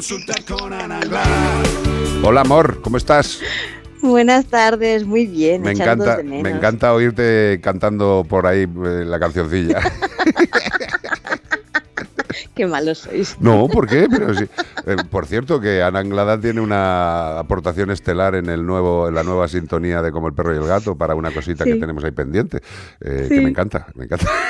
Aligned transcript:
Consulta 0.00 0.32
con 0.48 0.72
Ana 0.72 0.98
Hola 2.22 2.40
amor, 2.40 2.80
¿cómo 2.80 2.96
estás? 2.96 3.38
Buenas 4.00 4.46
tardes, 4.46 5.04
muy 5.04 5.26
bien. 5.26 5.60
Me 5.60 5.72
encanta, 5.72 6.16
de 6.16 6.22
menos. 6.24 6.42
me 6.42 6.48
encanta 6.56 6.94
oírte 6.94 7.60
cantando 7.62 8.24
por 8.26 8.46
ahí 8.46 8.62
eh, 8.62 9.04
la 9.04 9.20
cancioncilla. 9.20 9.78
Qué 12.54 12.66
malos 12.66 13.00
sois. 13.00 13.36
No, 13.40 13.68
¿por 13.68 13.86
qué? 13.86 14.06
Pero 14.10 14.32
sí. 14.34 14.44
Eh, 14.86 14.96
por 15.10 15.26
cierto, 15.26 15.60
que 15.60 15.82
Ana 15.82 15.98
Anglada 15.98 16.40
tiene 16.40 16.62
una 16.62 17.38
aportación 17.38 17.90
estelar 17.90 18.34
en 18.36 18.48
el 18.48 18.64
nuevo, 18.64 19.06
en 19.06 19.14
la 19.14 19.22
nueva 19.22 19.48
sintonía 19.48 20.00
de 20.00 20.12
Como 20.12 20.28
el 20.28 20.34
perro 20.34 20.54
y 20.54 20.56
el 20.56 20.66
gato 20.66 20.96
para 20.96 21.14
una 21.14 21.30
cosita 21.30 21.64
que 21.64 21.74
Sí. 21.74 21.80
tenemos 21.80 22.02
ahí 22.04 22.12
pendiente. 22.12 22.62
eh, 23.02 23.26
Que 23.28 23.34
Sí. 23.34 23.40
me 23.42 23.50
encanta, 23.50 23.86
me 23.94 24.04
encanta. 24.06 24.26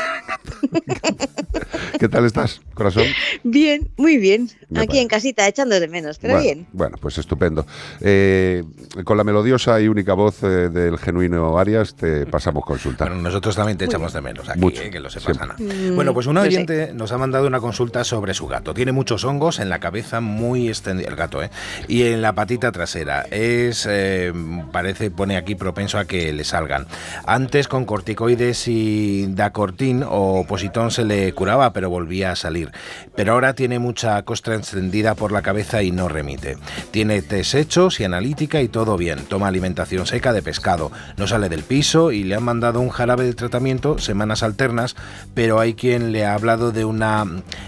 ¿Qué 1.98 2.08
tal 2.08 2.24
estás, 2.26 2.60
corazón? 2.74 3.04
Bien, 3.42 3.88
muy 3.96 4.16
bien. 4.18 4.48
Me 4.68 4.80
Aquí 4.80 4.86
parece. 4.88 5.02
en 5.02 5.08
casita, 5.08 5.48
echando 5.48 5.78
de 5.78 5.88
menos, 5.88 6.18
pero 6.18 6.34
bueno, 6.34 6.44
bien. 6.44 6.66
Bueno, 6.72 6.96
pues 7.00 7.18
estupendo. 7.18 7.66
Eh, 8.00 8.62
con 9.04 9.16
la 9.16 9.24
melodiosa 9.24 9.80
y 9.80 9.88
única 9.88 10.14
voz 10.14 10.42
eh, 10.42 10.68
del 10.68 10.98
genuino 10.98 11.58
Arias 11.58 11.94
te 11.94 12.26
pasamos 12.26 12.64
consulta. 12.64 13.06
Bueno, 13.06 13.20
nosotros 13.22 13.56
también 13.56 13.78
te 13.78 13.86
echamos 13.86 14.12
de 14.12 14.20
menos 14.20 14.48
aquí, 14.48 14.60
Mucho, 14.60 14.82
eh, 14.82 14.90
que 14.90 15.00
lo 15.00 15.10
sepas, 15.10 15.36
siempre. 15.36 15.44
Ana. 15.44 15.90
Mm, 15.90 15.94
Bueno, 15.96 16.14
pues 16.14 16.26
sé. 16.42 16.48
oyente 16.48 16.92
nos 16.94 17.12
ha 17.12 17.18
mandado 17.18 17.46
una 17.46 17.60
consulta 17.60 18.04
sobre 18.04 18.34
su 18.34 18.46
gato. 18.46 18.74
Tiene 18.74 18.92
muchos 18.92 19.24
hongos 19.24 19.58
en 19.58 19.68
la 19.68 19.78
cabeza 19.80 20.20
muy 20.20 20.68
extendida, 20.68 21.08
el 21.08 21.16
gato, 21.16 21.42
¿eh? 21.42 21.50
Y 21.88 22.02
en 22.02 22.22
la 22.22 22.34
patita 22.34 22.70
trasera. 22.72 23.22
Es, 23.30 23.86
eh, 23.88 24.32
parece, 24.72 25.10
pone 25.10 25.36
aquí 25.36 25.54
propenso 25.54 25.98
a 25.98 26.04
que 26.04 26.32
le 26.32 26.44
salgan. 26.44 26.86
Antes 27.26 27.68
con 27.68 27.84
corticoides 27.84 28.68
y 28.68 29.26
dacortín 29.30 30.04
o 30.06 30.44
positón 30.46 30.90
se 30.90 31.04
le 31.04 31.32
curaba, 31.32 31.72
pero 31.72 31.79
volvía 31.88 32.32
a 32.32 32.36
salir. 32.36 32.70
Pero 33.16 33.32
ahora 33.32 33.54
tiene 33.54 33.78
mucha 33.78 34.22
costra 34.24 34.56
extendida 34.56 35.14
por 35.14 35.32
la 35.32 35.40
cabeza 35.42 35.82
y 35.82 35.90
no 35.90 36.08
remite. 36.08 36.58
Tiene 36.90 37.22
test 37.22 37.54
hechos 37.54 38.00
y 38.00 38.04
analítica 38.04 38.60
y 38.60 38.68
todo 38.68 38.96
bien. 38.98 39.20
Toma 39.28 39.48
alimentación 39.48 40.06
seca 40.06 40.32
de 40.32 40.42
pescado. 40.42 40.92
No 41.16 41.26
sale 41.26 41.48
del 41.48 41.62
piso 41.62 42.12
y 42.12 42.24
le 42.24 42.34
han 42.34 42.42
mandado 42.42 42.80
un 42.80 42.90
jarabe 42.90 43.24
de 43.24 43.34
tratamiento 43.34 43.98
semanas 43.98 44.42
alternas, 44.42 44.96
pero 45.34 45.60
hay 45.60 45.74
quien 45.74 46.12
le 46.12 46.26
ha 46.26 46.34
hablado 46.34 46.72
de 46.72 46.84
una 46.84 47.24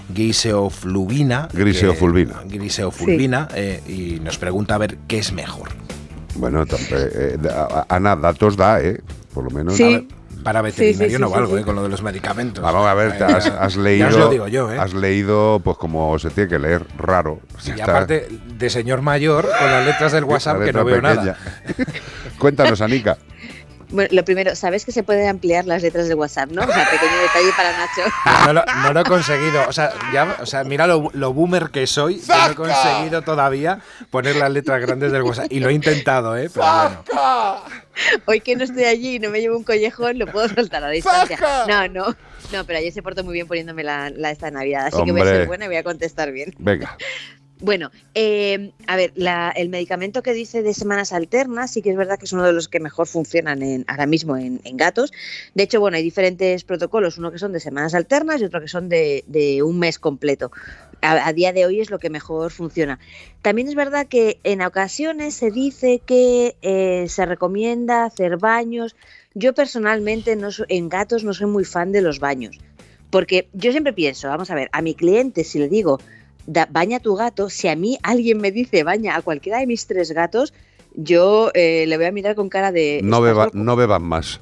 griseofluvina. 0.08 1.48
que- 1.50 1.58
Griseofulvina. 1.58 2.42
Griseofulvina 2.46 3.48
eh, 3.54 3.80
y 3.88 4.20
nos 4.20 4.38
pregunta 4.38 4.74
a 4.74 4.78
ver 4.78 4.98
qué 5.08 5.18
es 5.18 5.32
mejor. 5.32 5.68
Bueno, 6.34 6.62
eh, 6.62 6.66
eh, 6.90 7.38
Ana, 7.88 8.16
datos 8.16 8.56
da, 8.56 8.80
¿eh? 8.80 9.00
Por 9.34 9.44
lo 9.44 9.50
menos. 9.50 9.76
Sí. 9.76 9.82
A 9.84 9.88
ver, 9.88 10.04
para 10.42 10.62
veterinario 10.62 11.08
sí, 11.08 11.14
sí, 11.14 11.20
no 11.20 11.30
valgo, 11.30 11.56
sí. 11.56 11.62
eh, 11.62 11.64
con 11.64 11.74
lo 11.76 11.82
de 11.82 11.88
los 11.88 12.02
medicamentos. 12.02 12.62
Vamos 12.62 12.86
a 12.86 12.94
ver, 12.94 13.16
te 13.18 13.24
has, 13.24 13.46
has 13.46 13.76
leído. 13.76 14.08
Ya 14.08 14.14
os 14.14 14.20
lo 14.20 14.30
digo 14.30 14.48
yo, 14.48 14.72
¿eh? 14.72 14.78
Has 14.78 14.94
leído, 14.94 15.60
pues 15.62 15.76
como 15.76 16.18
se 16.18 16.30
tiene 16.30 16.48
que 16.50 16.58
leer, 16.58 16.84
raro. 16.98 17.40
y 17.64 17.70
está. 17.70 17.84
aparte 17.84 18.28
de 18.58 18.70
señor 18.70 19.02
mayor, 19.02 19.42
con 19.58 19.70
las 19.70 19.86
letras 19.86 20.12
del 20.12 20.24
WhatsApp 20.24 20.58
La 20.60 20.64
que 20.66 20.72
no 20.72 20.84
letra 20.84 21.00
veo 21.10 21.14
nada. 21.16 21.36
pequeña. 21.66 21.98
Cuéntanos, 22.38 22.80
Anica. 22.80 23.16
Bueno, 23.92 24.08
lo 24.12 24.24
primero, 24.24 24.56
sabes 24.56 24.84
que 24.84 24.92
se 24.92 25.02
pueden 25.02 25.28
ampliar 25.28 25.66
las 25.66 25.82
letras 25.82 26.08
de 26.08 26.14
WhatsApp, 26.14 26.50
¿no? 26.50 26.62
O 26.62 26.66
sea, 26.66 26.90
pequeño 26.90 27.12
detalle 27.20 27.52
para 27.56 27.72
Nacho. 27.72 28.02
No 28.46 28.52
lo, 28.54 28.64
no 28.64 28.92
lo 28.92 29.00
he 29.00 29.04
conseguido. 29.04 29.68
O 29.68 29.72
sea, 29.72 29.92
ya, 30.12 30.36
o 30.40 30.46
sea 30.46 30.64
mira 30.64 30.86
lo, 30.86 31.10
lo 31.12 31.32
boomer 31.32 31.70
que 31.70 31.86
soy. 31.86 32.18
que 32.18 32.26
No 32.26 32.50
he 32.50 32.54
conseguido 32.54 33.22
todavía 33.22 33.80
poner 34.10 34.36
las 34.36 34.50
letras 34.50 34.80
grandes 34.80 35.12
del 35.12 35.22
WhatsApp. 35.22 35.46
Y 35.50 35.60
lo 35.60 35.68
he 35.68 35.74
intentado, 35.74 36.36
¿eh? 36.36 36.50
Pero 36.52 36.66
bueno. 36.66 37.62
Hoy 38.26 38.40
que 38.40 38.56
no 38.56 38.64
estoy 38.64 38.84
allí 38.84 39.16
y 39.16 39.18
no 39.18 39.30
me 39.30 39.40
llevo 39.40 39.56
un 39.56 39.64
collejón, 39.64 40.18
lo 40.18 40.26
puedo 40.26 40.48
soltar 40.48 40.82
a 40.82 40.86
la 40.86 40.92
distancia. 40.92 41.38
No, 41.68 41.88
no. 41.88 42.16
No, 42.52 42.64
pero 42.64 42.78
ayer 42.78 42.92
se 42.92 43.02
portó 43.02 43.24
muy 43.24 43.34
bien 43.34 43.46
poniéndome 43.46 43.84
la, 43.84 44.10
la 44.10 44.30
esta 44.30 44.50
Navidad, 44.50 44.86
así 44.86 45.02
que 45.04 45.12
voy 45.12 45.20
a 45.20 45.24
ser 45.24 45.46
buena 45.46 45.66
y 45.66 45.68
voy 45.68 45.76
a 45.76 45.82
contestar 45.82 46.32
bien. 46.32 46.54
Venga. 46.58 46.96
Bueno, 47.62 47.92
eh, 48.14 48.72
a 48.88 48.96
ver, 48.96 49.12
la- 49.14 49.52
el 49.54 49.68
medicamento 49.68 50.20
que 50.24 50.32
dice 50.32 50.62
de 50.62 50.74
semanas 50.74 51.12
alternas 51.12 51.70
sí 51.70 51.80
que 51.80 51.90
es 51.90 51.96
verdad 51.96 52.18
que 52.18 52.24
es 52.24 52.32
uno 52.32 52.42
de 52.42 52.52
los 52.52 52.68
que 52.68 52.80
mejor 52.80 53.06
funcionan 53.06 53.62
en, 53.62 53.84
ahora 53.86 54.06
mismo 54.06 54.36
en, 54.36 54.60
en 54.64 54.76
gatos. 54.76 55.12
De 55.54 55.62
hecho, 55.62 55.78
bueno, 55.78 55.96
hay 55.96 56.02
diferentes 56.02 56.64
protocolos, 56.64 57.18
uno 57.18 57.30
que 57.30 57.38
son 57.38 57.52
de 57.52 57.60
semanas 57.60 57.94
alternas 57.94 58.40
y 58.40 58.46
otro 58.46 58.60
que 58.60 58.66
son 58.66 58.88
de, 58.88 59.62
un 59.64 59.78
mes 59.78 60.00
completo. 60.00 60.50
A, 61.02 61.32
día 61.32 61.52
de 61.52 61.64
hoy 61.64 61.80
es 61.80 61.90
lo 61.90 62.00
que 62.00 62.10
mejor 62.10 62.50
funciona. 62.50 62.98
También 63.42 63.68
es 63.68 63.76
verdad 63.76 64.08
que 64.08 64.40
en 64.42 64.60
ocasiones 64.62 65.34
se 65.34 65.52
dice 65.52 66.00
que 66.04 66.56
eh, 66.62 67.06
se 67.08 67.26
recomienda 67.26 68.04
hacer 68.04 68.38
baños. 68.38 68.96
Yo 69.34 69.52
personalmente 69.54 70.34
no 70.34 70.48
en 70.68 70.88
gatos 70.88 71.22
no 71.22 71.32
soy 71.32 71.46
muy 71.46 71.64
fan 71.64 71.92
de 71.92 72.02
los 72.02 72.18
baños. 72.18 72.58
Porque 73.10 73.48
yo 73.52 73.72
siempre 73.72 73.92
pienso, 73.92 74.28
vamos 74.28 74.50
a 74.50 74.54
ver, 74.54 74.68
a 74.72 74.80
mi 74.80 74.94
cliente 74.94 75.44
si 75.44 75.58
le 75.58 75.68
digo, 75.68 76.00
da- 76.46 76.68
baña 76.70 76.98
a 76.98 77.00
tu 77.00 77.14
gato, 77.14 77.48
si 77.50 77.68
a 77.68 77.76
mí 77.76 77.98
alguien 78.02 78.38
me 78.38 78.50
dice 78.52 78.82
baña 78.84 79.16
a 79.16 79.22
cualquiera 79.22 79.58
de 79.58 79.66
mis 79.66 79.86
tres 79.86 80.10
gatos, 80.12 80.52
yo 80.94 81.50
eh, 81.54 81.84
le 81.86 81.96
voy 81.96 82.06
a 82.06 82.12
mirar 82.12 82.34
con 82.34 82.48
cara 82.48 82.72
de... 82.72 83.00
No, 83.02 83.16
"¿Estás 83.16 83.22
beba, 83.22 83.44
loco?". 83.46 83.58
no 83.58 83.76
beban 83.76 84.02
más. 84.02 84.40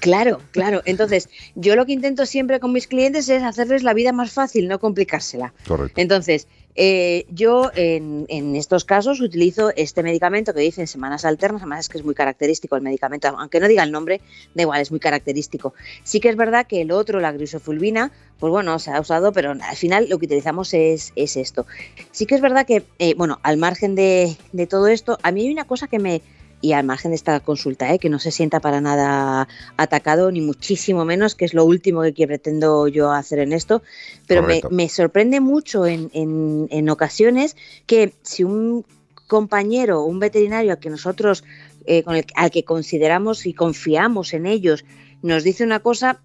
Claro, 0.00 0.40
claro. 0.52 0.80
Entonces, 0.84 1.28
yo 1.54 1.76
lo 1.76 1.84
que 1.86 1.92
intento 1.92 2.24
siempre 2.26 2.60
con 2.60 2.72
mis 2.72 2.86
clientes 2.86 3.28
es 3.28 3.42
hacerles 3.42 3.82
la 3.82 3.94
vida 3.94 4.12
más 4.12 4.32
fácil, 4.32 4.68
no 4.68 4.78
complicársela. 4.78 5.52
Correcto. 5.66 6.00
Entonces, 6.00 6.46
eh, 6.74 7.26
yo 7.30 7.70
en, 7.74 8.56
estos 8.56 8.84
casos 8.84 9.20
utilizo 9.20 9.70
este 9.76 10.02
medicamento 10.02 10.54
que 10.54 10.60
dicen 10.60 10.86
semanas 10.86 11.24
alternas, 11.24 11.62
además 11.62 11.80
es 11.80 11.88
que 11.88 11.98
es 11.98 12.04
muy 12.04 12.14
característico 12.14 12.76
el 12.76 12.82
medicamento, 12.82 13.28
aunque 13.28 13.60
no 13.60 13.68
diga 13.68 13.82
el 13.82 13.92
nombre, 13.92 14.20
da 14.54 14.62
igual, 14.62 14.80
es 14.80 14.90
muy 14.90 15.00
característico. 15.00 15.74
Sí 16.02 16.20
que 16.20 16.28
es 16.28 16.36
verdad 16.36 16.66
que 16.66 16.80
el 16.80 16.90
otro, 16.92 17.20
la 17.20 17.32
grisofulvina, 17.32 18.12
pues 18.38 18.50
bueno, 18.50 18.78
se 18.78 18.90
ha 18.90 19.00
usado, 19.00 19.32
pero 19.32 19.52
al 19.52 19.76
final 19.76 20.08
lo 20.08 20.18
que 20.18 20.26
utilizamos 20.26 20.72
es, 20.74 21.12
es 21.16 21.36
esto. 21.36 21.66
Sí 22.10 22.26
que 22.26 22.34
es 22.34 22.40
verdad 22.40 22.66
que, 22.66 22.84
eh, 22.98 23.14
bueno, 23.14 23.38
al 23.42 23.56
margen 23.56 23.94
de 23.94 24.36
todo 24.68 24.88
esto, 24.88 25.18
a 25.22 25.32
mí 25.32 25.42
hay 25.42 25.52
una 25.52 25.66
cosa 25.66 25.88
que 25.88 25.98
me... 25.98 26.22
Y 26.62 26.72
al 26.72 26.84
margen 26.86 27.10
de 27.10 27.16
esta 27.16 27.40
consulta, 27.40 27.92
¿eh? 27.92 27.98
que 27.98 28.08
no 28.08 28.18
se 28.18 28.30
sienta 28.30 28.60
para 28.60 28.80
nada 28.80 29.48
atacado, 29.76 30.30
ni 30.30 30.40
muchísimo 30.40 31.04
menos, 31.04 31.34
que 31.34 31.44
es 31.44 31.52
lo 31.54 31.64
último 31.64 32.02
que 32.14 32.26
pretendo 32.26 32.86
yo 32.88 33.10
hacer 33.12 33.40
en 33.40 33.52
esto, 33.52 33.82
pero 34.28 34.42
me, 34.46 34.60
me 34.70 34.88
sorprende 34.88 35.40
mucho 35.40 35.84
en, 35.86 36.08
en- 36.14 36.68
en 36.70 36.88
ocasiones 36.88 37.56
que 37.86 38.14
si 38.22 38.44
un 38.44 38.86
compañero, 39.26 40.04
un 40.04 40.20
veterinario 40.20 40.72
al 40.72 40.78
que 40.78 40.88
nosotros, 40.90 41.42
eh, 41.86 42.02
con 42.04 42.14
el, 42.16 42.24
al 42.36 42.50
que 42.50 42.64
consideramos 42.64 43.44
y 43.44 43.54
confiamos 43.54 44.32
en 44.32 44.46
ellos, 44.46 44.84
nos 45.22 45.42
dice 45.42 45.64
una 45.64 45.80
cosa, 45.80 46.20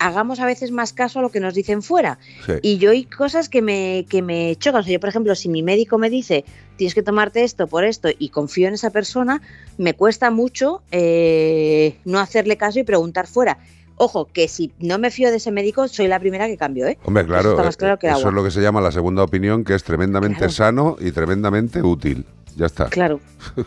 hagamos 0.00 0.40
a 0.40 0.46
veces 0.46 0.72
más 0.72 0.92
caso 0.92 1.20
a 1.20 1.22
lo 1.22 1.30
que 1.30 1.38
nos 1.38 1.54
dicen 1.54 1.82
fuera. 1.82 2.18
Sí. 2.44 2.54
Y 2.62 2.78
yo 2.78 2.90
hay 2.90 3.04
cosas 3.04 3.48
que 3.48 3.62
me, 3.62 4.06
que 4.08 4.22
me 4.22 4.56
chocan. 4.56 4.80
O 4.80 4.84
sea, 4.84 4.92
yo, 4.92 4.98
por 4.98 5.10
ejemplo, 5.10 5.34
si 5.36 5.48
mi 5.48 5.62
médico 5.62 5.98
me 5.98 6.10
dice 6.10 6.44
tienes 6.76 6.94
que 6.94 7.02
tomarte 7.02 7.44
esto 7.44 7.66
por 7.66 7.84
esto 7.84 8.08
y 8.18 8.30
confío 8.30 8.66
en 8.66 8.74
esa 8.74 8.90
persona, 8.90 9.42
me 9.76 9.92
cuesta 9.94 10.30
mucho 10.30 10.82
eh, 10.90 11.96
no 12.04 12.18
hacerle 12.18 12.56
caso 12.56 12.78
y 12.80 12.82
preguntar 12.84 13.26
fuera. 13.26 13.58
Ojo, 13.96 14.24
que 14.24 14.48
si 14.48 14.72
no 14.78 14.98
me 14.98 15.10
fío 15.10 15.30
de 15.30 15.36
ese 15.36 15.50
médico, 15.52 15.86
soy 15.86 16.08
la 16.08 16.18
primera 16.18 16.46
que 16.46 16.56
cambio, 16.56 16.86
¿eh? 16.86 16.96
Hombre, 17.04 17.24
Eso 17.24 17.28
claro, 17.28 17.50
está 17.50 17.62
más 17.64 17.76
claro 17.76 17.98
que 17.98 18.06
eh, 18.06 18.12
eso 18.16 18.28
es 18.28 18.34
lo 18.34 18.42
que 18.42 18.50
se 18.50 18.62
llama 18.62 18.80
la 18.80 18.92
segunda 18.92 19.22
opinión, 19.22 19.62
que 19.62 19.74
es 19.74 19.84
tremendamente 19.84 20.38
Claro. 20.38 20.52
sano 20.52 20.96
y 20.98 21.12
tremendamente 21.12 21.82
útil. 21.82 22.24
Ya 22.56 22.64
está. 22.64 22.86
Claro. 22.88 23.20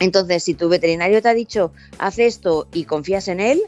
Entonces, 0.00 0.42
si 0.42 0.54
tu 0.54 0.68
veterinario 0.68 1.22
te 1.22 1.28
ha 1.28 1.34
dicho, 1.34 1.72
haz 1.98 2.18
esto 2.18 2.66
y 2.72 2.82
confías 2.84 3.28
en 3.28 3.38
él, 3.40 3.62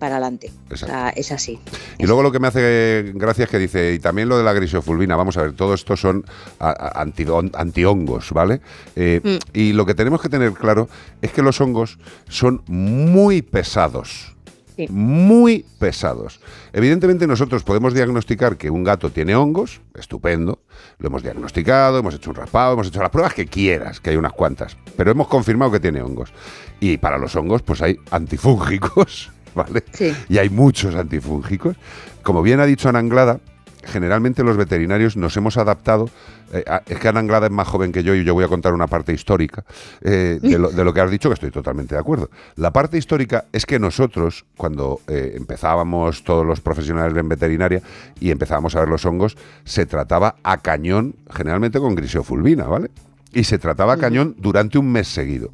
para 0.00 0.16
adelante. 0.16 0.50
O 0.68 0.72
Exacto. 0.72 0.86
sea, 0.94 1.10
es 1.10 1.30
así. 1.30 1.60
Y 1.98 2.06
luego 2.06 2.24
lo 2.24 2.32
que 2.32 2.40
me 2.40 2.48
hace 2.48 3.12
gracia 3.14 3.44
es 3.44 3.50
que 3.50 3.58
dice, 3.58 3.94
y 3.94 4.00
también 4.00 4.28
lo 4.28 4.36
de 4.36 4.42
la 4.42 4.52
grisofulvina, 4.52 5.14
vamos 5.14 5.36
a 5.36 5.42
ver, 5.42 5.52
todo 5.52 5.74
esto 5.74 5.96
son 5.96 6.24
antihongos, 6.58 8.32
¿vale? 8.32 8.60
Eh, 8.96 9.20
Mm. 9.22 9.36
Y 9.52 9.72
lo 9.74 9.84
que 9.86 9.94
tenemos 9.94 10.22
que 10.22 10.28
tener 10.28 10.52
claro 10.52 10.88
es 11.20 11.30
que 11.32 11.42
los 11.42 11.60
hongos 11.60 11.98
son 12.28 12.62
muy 12.66 13.42
pesados. 13.42 14.34
Sí. 14.76 14.86
Muy 14.88 15.66
pesados. 15.78 16.40
Evidentemente 16.72 17.26
nosotros 17.26 17.64
podemos 17.64 17.92
diagnosticar 17.92 18.56
que 18.56 18.70
un 18.70 18.82
gato 18.82 19.10
tiene 19.10 19.34
hongos, 19.34 19.82
estupendo, 19.94 20.60
lo 20.98 21.08
hemos 21.08 21.22
diagnosticado, 21.22 21.98
hemos 21.98 22.14
hecho 22.14 22.30
un 22.30 22.36
raspado, 22.36 22.72
hemos 22.72 22.86
hecho 22.86 23.00
las 23.02 23.10
pruebas 23.10 23.34
que 23.34 23.46
quieras, 23.46 24.00
que 24.00 24.10
hay 24.10 24.16
unas 24.16 24.32
cuantas, 24.32 24.78
pero 24.96 25.10
hemos 25.10 25.28
confirmado 25.28 25.70
que 25.72 25.80
tiene 25.80 26.00
hongos. 26.00 26.32
Y 26.80 26.96
para 26.96 27.18
los 27.18 27.36
hongos 27.36 27.60
pues 27.62 27.82
hay 27.82 27.98
antifúngicos, 28.10 29.30
¿vale? 29.54 29.84
Sí. 29.92 30.12
y 30.28 30.38
hay 30.38 30.48
muchos 30.50 30.94
antifúngicos. 30.94 31.76
Como 32.22 32.42
bien 32.42 32.60
ha 32.60 32.66
dicho 32.66 32.88
Ana 32.88 32.98
Anglada, 32.98 33.40
generalmente 33.84 34.44
los 34.44 34.56
veterinarios 34.56 35.16
nos 35.16 35.36
hemos 35.36 35.56
adaptado. 35.56 36.10
eh, 36.52 36.64
a- 36.66 36.82
es 36.86 36.98
que 36.98 37.06
Ana 37.08 37.20
Anglada 37.20 37.46
es 37.46 37.52
más 37.52 37.66
joven 37.68 37.92
que 37.92 38.02
yo 38.02 38.12
y 38.14 38.24
yo 38.24 38.34
voy 38.34 38.44
a 38.44 38.48
contar 38.48 38.74
una 38.74 38.88
parte 38.88 39.12
histórica 39.12 39.64
eh, 40.02 40.38
de, 40.42 40.58
lo, 40.58 40.68
de 40.70 40.84
lo 40.84 40.92
que 40.92 41.00
has 41.00 41.10
dicho, 41.10 41.28
que 41.30 41.34
estoy 41.34 41.50
totalmente 41.52 41.94
de 41.94 42.00
acuerdo. 42.00 42.28
La 42.56 42.72
parte 42.72 42.98
histórica 42.98 43.44
es 43.52 43.64
que 43.66 43.78
nosotros, 43.78 44.44
cuando 44.56 45.00
eh, 45.06 45.34
empezábamos 45.36 46.24
todos 46.24 46.44
los 46.44 46.60
profesionales 46.60 47.16
en 47.16 47.28
veterinaria 47.28 47.80
y 48.18 48.30
empezábamos 48.32 48.74
a 48.74 48.80
ver 48.80 48.88
los 48.88 49.04
hongos, 49.06 49.36
se 49.64 49.86
trataba 49.86 50.36
a 50.42 50.58
cañón, 50.58 51.14
generalmente 51.32 51.78
con 51.78 51.94
griseofulvina, 51.94 52.64
¿vale? 52.64 52.90
Y 53.32 53.44
se 53.44 53.58
trataba 53.58 53.92
a 53.92 53.96
cañón 53.96 54.34
durante 54.36 54.76
un 54.76 54.90
mes 54.90 55.06
seguido. 55.06 55.50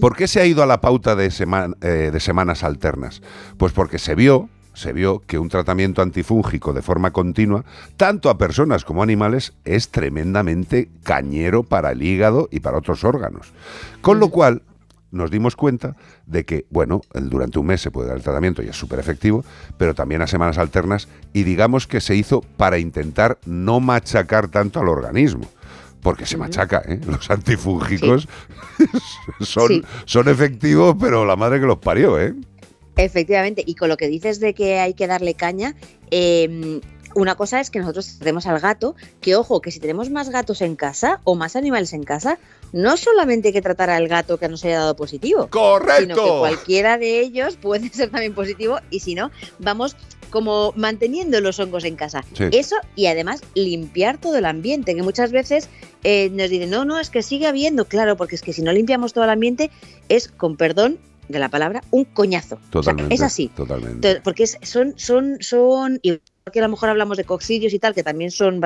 ¿Por 0.00 0.16
qué 0.16 0.28
se 0.28 0.40
ha 0.40 0.46
ido 0.46 0.62
a 0.62 0.66
la 0.66 0.80
pauta 0.80 1.16
de, 1.16 1.32
eh, 1.80 2.10
de 2.12 2.20
semanas 2.20 2.62
alternas? 2.62 3.22
Pues 3.56 3.72
porque 3.72 3.98
se 3.98 4.14
vio, 4.14 4.48
se 4.74 4.92
vio 4.92 5.22
que 5.26 5.38
un 5.38 5.48
tratamiento 5.48 6.02
antifúngico 6.02 6.72
de 6.72 6.82
forma 6.82 7.12
continua, 7.12 7.64
tanto 7.96 8.30
a 8.30 8.38
personas 8.38 8.84
como 8.84 9.00
a 9.00 9.04
animales, 9.04 9.54
es 9.64 9.88
tremendamente 9.88 10.90
cañero 11.02 11.62
para 11.62 11.92
el 11.92 12.02
hígado 12.02 12.48
y 12.50 12.60
para 12.60 12.78
otros 12.78 13.04
órganos. 13.04 13.52
Con 14.02 14.20
lo 14.20 14.28
cual, 14.28 14.62
nos 15.10 15.30
dimos 15.30 15.56
cuenta 15.56 15.96
de 16.26 16.44
que, 16.44 16.66
bueno, 16.70 17.00
durante 17.14 17.58
un 17.58 17.66
mes 17.66 17.80
se 17.80 17.90
puede 17.90 18.08
dar 18.08 18.16
el 18.16 18.22
tratamiento 18.22 18.62
y 18.62 18.68
es 18.68 18.76
súper 18.76 18.98
efectivo, 18.98 19.44
pero 19.78 19.94
también 19.94 20.22
a 20.22 20.26
semanas 20.26 20.58
alternas 20.58 21.08
y 21.32 21.44
digamos 21.44 21.86
que 21.86 22.00
se 22.00 22.14
hizo 22.14 22.40
para 22.40 22.78
intentar 22.78 23.38
no 23.46 23.80
machacar 23.80 24.48
tanto 24.48 24.80
al 24.80 24.88
organismo. 24.88 25.48
Porque 26.06 26.24
se 26.24 26.36
machaca, 26.36 26.84
¿eh? 26.86 27.00
Los 27.04 27.28
antifúngicos 27.28 28.28
son, 29.40 29.84
son 30.04 30.28
efectivos, 30.28 30.94
pero 31.00 31.24
la 31.24 31.34
madre 31.34 31.58
que 31.58 31.66
los 31.66 31.78
parió, 31.78 32.20
¿eh? 32.20 32.32
Efectivamente, 32.94 33.64
y 33.66 33.74
con 33.74 33.88
lo 33.88 33.96
que 33.96 34.06
dices 34.06 34.38
de 34.38 34.54
que 34.54 34.78
hay 34.78 34.94
que 34.94 35.08
darle 35.08 35.34
caña, 35.34 35.74
eh, 36.12 36.80
una 37.16 37.34
cosa 37.34 37.60
es 37.60 37.70
que 37.70 37.78
nosotros 37.78 38.18
tenemos 38.18 38.46
al 38.46 38.60
gato, 38.60 38.94
que 39.20 39.36
ojo, 39.36 39.62
que 39.62 39.70
si 39.70 39.80
tenemos 39.80 40.10
más 40.10 40.28
gatos 40.28 40.60
en 40.60 40.76
casa 40.76 41.20
o 41.24 41.34
más 41.34 41.56
animales 41.56 41.94
en 41.94 42.04
casa, 42.04 42.38
no 42.72 42.96
solamente 42.98 43.48
hay 43.48 43.54
que 43.54 43.62
tratar 43.62 43.88
al 43.88 44.06
gato 44.06 44.38
que 44.38 44.48
nos 44.48 44.64
haya 44.64 44.80
dado 44.80 44.96
positivo. 44.96 45.48
¡Correcto! 45.48 46.02
Sino 46.02 46.14
que 46.14 46.38
cualquiera 46.38 46.98
de 46.98 47.20
ellos 47.20 47.56
puede 47.56 47.88
ser 47.92 48.10
también 48.10 48.34
positivo 48.34 48.78
y 48.90 49.00
si 49.00 49.14
no, 49.14 49.30
vamos 49.58 49.96
como 50.30 50.74
manteniendo 50.76 51.40
los 51.40 51.58
hongos 51.58 51.84
en 51.84 51.96
casa. 51.96 52.22
Eso 52.52 52.76
y 52.94 53.06
además 53.06 53.40
limpiar 53.54 54.18
todo 54.18 54.36
el 54.36 54.44
ambiente, 54.44 54.94
que 54.94 55.02
muchas 55.02 55.32
veces 55.32 55.70
eh, 56.04 56.28
nos 56.30 56.50
dicen, 56.50 56.68
no, 56.68 56.84
no, 56.84 57.00
es 57.00 57.08
que 57.08 57.22
sigue 57.22 57.46
habiendo, 57.46 57.86
claro, 57.86 58.18
porque 58.18 58.34
es 58.34 58.42
que 58.42 58.52
si 58.52 58.60
no 58.60 58.72
limpiamos 58.72 59.14
todo 59.14 59.24
el 59.24 59.30
ambiente 59.30 59.70
es, 60.10 60.28
con 60.28 60.58
perdón, 60.58 60.98
de 61.28 61.38
la 61.38 61.48
palabra, 61.48 61.82
un 61.90 62.04
coñazo. 62.04 62.58
Totalmente. 62.70 63.14
es 63.14 63.22
así. 63.22 63.48
Totalmente. 63.48 64.20
Porque 64.22 64.46
son, 64.46 64.94
son, 64.98 65.38
son, 65.40 66.00
que 66.52 66.60
a 66.60 66.62
lo 66.62 66.68
mejor 66.68 66.90
hablamos 66.90 67.16
de 67.16 67.24
coccidillos 67.24 67.74
y 67.74 67.80
tal, 67.80 67.92
que 67.92 68.04
también 68.04 68.30
son 68.30 68.60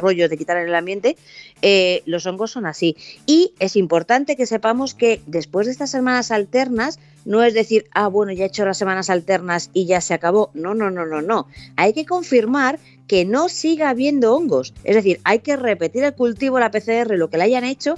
rollos 0.00 0.30
de 0.30 0.36
quitar 0.36 0.56
en 0.56 0.66
el 0.66 0.74
ambiente, 0.74 1.16
eh, 1.62 2.02
los 2.04 2.26
hongos 2.26 2.50
son 2.50 2.66
así. 2.66 2.96
Y 3.24 3.54
es 3.60 3.76
importante 3.76 4.34
que 4.34 4.46
sepamos 4.46 4.94
que 4.94 5.22
después 5.28 5.66
de 5.66 5.72
estas 5.72 5.92
semanas 5.92 6.32
alternas, 6.32 6.98
no 7.24 7.44
es 7.44 7.54
decir, 7.54 7.86
ah, 7.92 8.08
bueno, 8.08 8.32
ya 8.32 8.42
he 8.42 8.48
hecho 8.48 8.64
las 8.64 8.78
semanas 8.78 9.10
alternas 9.10 9.70
y 9.72 9.86
ya 9.86 10.00
se 10.00 10.12
acabó. 10.12 10.50
No, 10.54 10.74
no, 10.74 10.90
no, 10.90 11.06
no, 11.06 11.22
no. 11.22 11.46
Hay 11.76 11.92
que 11.92 12.04
confirmar 12.04 12.80
que 13.06 13.24
no 13.24 13.48
siga 13.48 13.90
habiendo 13.90 14.34
hongos. 14.34 14.74
Es 14.82 14.96
decir, 14.96 15.20
hay 15.22 15.38
que 15.38 15.54
repetir 15.54 16.02
el 16.02 16.14
cultivo, 16.14 16.58
la 16.58 16.72
PCR, 16.72 17.16
lo 17.16 17.30
que 17.30 17.38
le 17.38 17.44
hayan 17.44 17.62
hecho, 17.62 17.94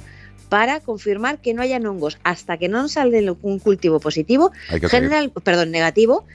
para 0.52 0.80
confirmar 0.80 1.38
que 1.38 1.54
no 1.54 1.62
hayan 1.62 1.86
hongos. 1.86 2.18
Hasta 2.24 2.58
que 2.58 2.68
no 2.68 2.86
salga 2.86 3.18
un 3.40 3.58
cultivo 3.58 4.00
positivo, 4.00 4.52
general, 4.90 5.30
perdón, 5.30 5.70
negativo, 5.70 6.26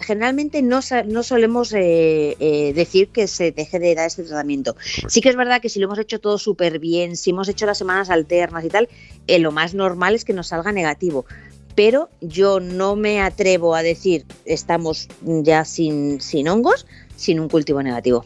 generalmente 0.00 0.60
no, 0.60 0.80
no 1.06 1.22
solemos 1.22 1.72
eh, 1.72 2.36
eh, 2.40 2.74
decir 2.74 3.08
que 3.08 3.26
se 3.26 3.52
deje 3.52 3.78
de 3.78 3.94
dar 3.94 4.08
este 4.08 4.22
tratamiento. 4.22 4.76
Sí 5.08 5.22
que 5.22 5.30
es 5.30 5.36
verdad 5.36 5.62
que 5.62 5.70
si 5.70 5.80
lo 5.80 5.86
hemos 5.86 5.98
hecho 5.98 6.20
todo 6.20 6.36
súper 6.36 6.78
bien, 6.78 7.16
si 7.16 7.30
hemos 7.30 7.48
hecho 7.48 7.64
las 7.64 7.78
semanas 7.78 8.10
alternas 8.10 8.66
y 8.66 8.68
tal, 8.68 8.90
eh, 9.26 9.38
lo 9.38 9.50
más 9.50 9.72
normal 9.72 10.14
es 10.14 10.26
que 10.26 10.34
nos 10.34 10.48
salga 10.48 10.70
negativo. 10.70 11.24
Pero 11.74 12.08
yo 12.20 12.60
no 12.60 12.96
me 12.96 13.20
atrevo 13.20 13.74
a 13.74 13.82
decir 13.82 14.24
estamos 14.44 15.08
ya 15.22 15.64
sin, 15.64 16.20
sin 16.20 16.48
hongos, 16.48 16.86
sin 17.16 17.40
un 17.40 17.48
cultivo 17.48 17.82
negativo. 17.82 18.24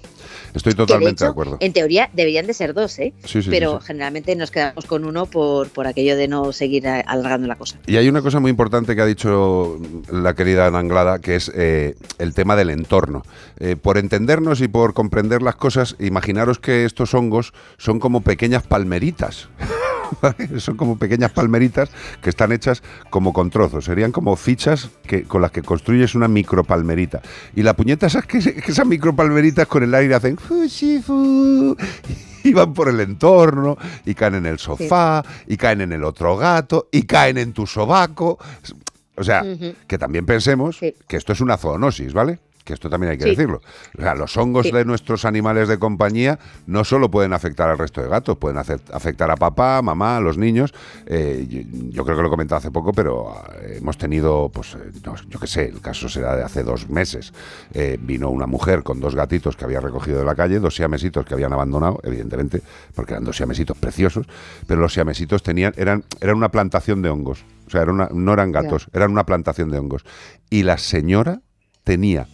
Estoy 0.55 0.75
totalmente 0.75 1.25
de, 1.25 1.31
acuerdo. 1.31 1.57
En 1.61 1.73
teoría 1.73 2.11
deberían 2.13 2.47
de 2.47 2.55
ser 2.55 2.75
dos, 2.75 2.99
¿eh? 2.99 3.13
Pero 3.49 3.81
generalmente 3.81 4.35
nos 4.35 4.51
quedamos 4.51 4.87
con 4.87 5.05
uno 5.05 5.27
por, 5.27 5.69
por 5.69 5.87
aquello 5.87 6.17
de 6.17 6.27
no 6.27 6.53
seguir 6.53 6.87
alargando 6.89 7.47
la 7.47 7.57
cosa. 7.57 7.79
Y 7.87 7.97
hay 7.97 8.09
una 8.09 8.23
cosa 8.23 8.41
muy 8.41 8.51
importante 8.51 8.97
que 8.97 9.03
ha 9.03 9.07
dicho 9.07 9.79
la 10.11 10.35
querida 10.35 10.67
Anglada, 10.67 11.19
que 11.19 11.37
es 11.37 11.51
eh, 11.55 11.95
el 12.19 12.35
tema 12.35 12.57
del 12.57 12.71
entorno. 12.71 13.23
Eh, 13.59 13.77
por 13.77 13.99
entendernos 13.99 14.61
y 14.61 14.69
por 14.69 14.95
comprender 14.95 15.43
las 15.43 15.57
cosas, 15.57 15.97
imaginaros 15.99 16.59
que 16.59 16.85
estos 16.85 17.15
hongos 17.15 17.53
son 17.77 18.01
como 18.01 18.23
pequeñas 18.23 18.67
palmeritas. 18.67 19.49
Son 20.59 20.77
como 20.77 20.99
pequeñas 20.99 21.33
palmeritas 21.33 21.91
que 22.23 22.31
están 22.31 22.53
hechas 22.53 22.83
como 23.11 23.33
con 23.33 23.51
trozos. 23.51 23.85
Serían 23.85 24.13
como 24.13 24.37
fichas 24.37 24.91
que, 25.07 25.25
con 25.25 25.43
las 25.43 25.51
que 25.51 25.63
construyes 25.63 26.15
una 26.15 26.29
micropalmerita. 26.29 27.23
Y 27.55 27.63
la 27.63 27.75
puñeta 27.75 28.07
es 28.07 28.17
que, 28.27 28.39
que 28.63 28.71
esas 28.71 28.87
micropalmeritas 28.87 29.67
con 29.67 29.83
el 29.83 29.95
aire 29.95 30.15
hacen 30.15 30.37
y 32.45 32.53
van 32.53 32.73
por 32.73 32.89
el 32.89 33.01
entorno 33.01 33.77
y 34.05 34.15
caen 34.15 34.37
en 34.37 34.47
el 34.47 34.59
sofá 34.59 35.23
y 35.47 35.57
caen 35.57 35.81
en 35.83 35.93
el 35.93 36.05
otro 36.05 36.37
gato 36.37 36.89
y 36.91 37.03
caen 37.03 37.39
en 37.39 37.53
tu 37.53 37.67
sobaco. 37.67 38.39
O 39.17 39.25
sea, 39.25 39.43
que 39.87 39.99
también 39.99 40.25
pensemos 40.25 40.79
que 40.79 41.17
esto 41.17 41.33
es 41.33 41.41
una 41.41 41.57
zoonosis, 41.57 42.13
¿vale? 42.13 42.39
Que 42.69 42.75
esto 42.75 42.91
también 42.91 43.13
hay 43.13 43.19
que 43.19 43.25
decirlo. 43.25 43.63
O 43.97 44.03
sea, 44.03 44.15
los 44.15 44.37
hongos 44.37 44.71
de 44.71 44.85
nuestros 44.85 45.25
animales 45.25 45.69
de 45.69 45.79
compañía 45.79 46.39
no 46.67 46.85
solo 46.85 47.11
pueden 47.11 47.33
afectar 47.33 47.71
al 47.71 47.79
resto 47.79 48.03
de 48.03 48.09
gatos, 48.09 48.37
pueden 48.37 48.59
afectar 48.59 49.31
a 49.31 49.37
papá, 49.37 49.81
mamá, 49.81 50.19
a 50.19 50.21
los 50.21 50.37
niños. 50.37 50.75
Eh, 51.07 51.47
yo, 51.49 52.05
creo 52.05 52.17
que 52.17 52.23
lo 52.23 52.29
he 52.29 52.31
comentado 52.31 52.59
hace 52.59 52.71
poco, 52.71 52.93
pero 52.93 53.43
eh, 53.63 53.79
hemos 53.79 53.97
tenido, 53.97 54.51
pues, 54.51 54.75
eh, 54.75 54.93
yo 55.31 55.41
qué 55.41 55.47
sé, 55.47 55.65
el 55.65 55.81
caso 55.81 56.11
será 56.11 56.37
de 56.37 56.43
hace 56.43 56.63
dos 56.63 56.91
meses. 56.91 57.33
vino 58.01 58.29
una 58.29 58.47
mujer 58.47 58.83
con 58.83 59.01
dos 59.01 59.15
gatitos 59.15 59.57
que 59.57 59.65
había 59.65 59.81
recogido 59.81 60.19
de 60.19 60.27
la 60.27 60.35
calle, 60.35 60.61
dos 60.61 60.75
siamesitos 60.75 61.25
que 61.25 61.33
habían 61.33 61.55
abandonado, 61.55 62.01
evidentemente, 62.05 62.61
porque 62.95 63.15
eran 63.15 63.25
dos 63.25 63.37
siamesitos 63.39 63.79
preciosos, 63.79 64.27
pero 64.67 64.79
los 64.79 64.93
siamesitos 64.93 65.43
tenían, 65.43 65.73
eran, 65.79 66.05
eran 66.21 66.37
una 66.37 66.51
plantación 66.51 67.01
de 67.01 67.09
hongos. 67.09 67.47
O 67.67 67.71
sea, 67.71 67.87
no 67.87 68.33
eran 68.33 68.53
gatos, 68.53 68.89
eran 68.93 69.11
una 69.11 69.25
plantación 69.25 69.71
de 69.71 69.79
hongos. 69.79 70.05
Y 70.51 70.65
la 70.65 70.77
señora 70.77 71.41
tenía 71.85 72.27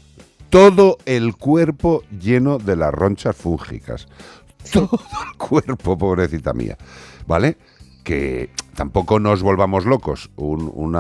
todo 0.54 0.98
el 1.04 1.34
cuerpo 1.34 2.04
lleno 2.20 2.58
de 2.58 2.76
las 2.76 2.94
ronchas 2.94 3.34
fúngicas. 3.34 4.06
Todo 4.72 5.00
el 5.32 5.36
cuerpo, 5.36 5.98
pobrecita 5.98 6.54
mía. 6.54 6.78
¿Vale? 7.26 7.56
que 8.04 8.50
tampoco 8.76 9.18
nos 9.18 9.42
volvamos 9.42 9.84
locos. 9.84 10.30
Un, 10.36 10.94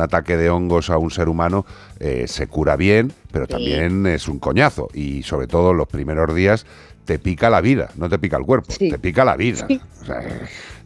ataque 0.00 0.38
de 0.38 0.48
hongos 0.48 0.88
a 0.88 0.96
un 0.96 1.10
ser 1.10 1.28
humano 1.28 1.66
eh, 2.00 2.26
se 2.28 2.46
cura 2.46 2.76
bien, 2.76 3.12
pero 3.30 3.46
también 3.46 4.06
es 4.06 4.26
un 4.26 4.38
coñazo. 4.38 4.88
Y 4.94 5.22
sobre 5.24 5.48
todo 5.48 5.74
los 5.74 5.88
primeros 5.88 6.34
días 6.34 6.64
te 7.04 7.18
pica 7.18 7.50
la 7.50 7.60
vida, 7.60 7.90
no 7.96 8.08
te 8.08 8.18
pica 8.18 8.38
el 8.38 8.44
cuerpo, 8.44 8.72
te 8.78 8.98
pica 8.98 9.24
la 9.24 9.36
vida. 9.36 9.66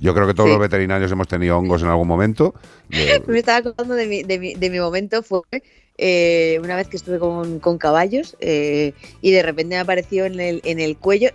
yo 0.01 0.15
creo 0.15 0.27
que 0.27 0.35
todos 0.35 0.49
los 0.49 0.59
veterinarios 0.59 1.13
hemos 1.13 1.29
tenido 1.29 1.57
hongos 1.57 1.83
en 1.83 1.89
algún 1.89 2.09
momento. 2.09 2.55
Me 2.89 3.39
estaba 3.39 3.59
acordando 3.59 3.95
de 3.95 4.07
mi, 4.07 4.23
de 4.23 4.39
mi, 4.39 4.55
de 4.55 4.71
mi 4.71 4.81
momento, 4.81 5.23
fue 5.23 5.43
eh, 5.99 6.61
una 6.63 6.77
vez 6.77 6.89
que 6.89 6.97
estuve 6.97 7.19
con, 7.19 7.79
caballos 7.79 8.37
eh, 8.41 8.93
y 9.21 9.33
de 9.33 9.43
repente 9.43 9.75
me 9.75 9.81
apareció 9.81 10.25
en 10.27 10.39
el, 10.39 10.61
en 10.65 10.79
el 10.79 10.97
cuello, 10.97 11.31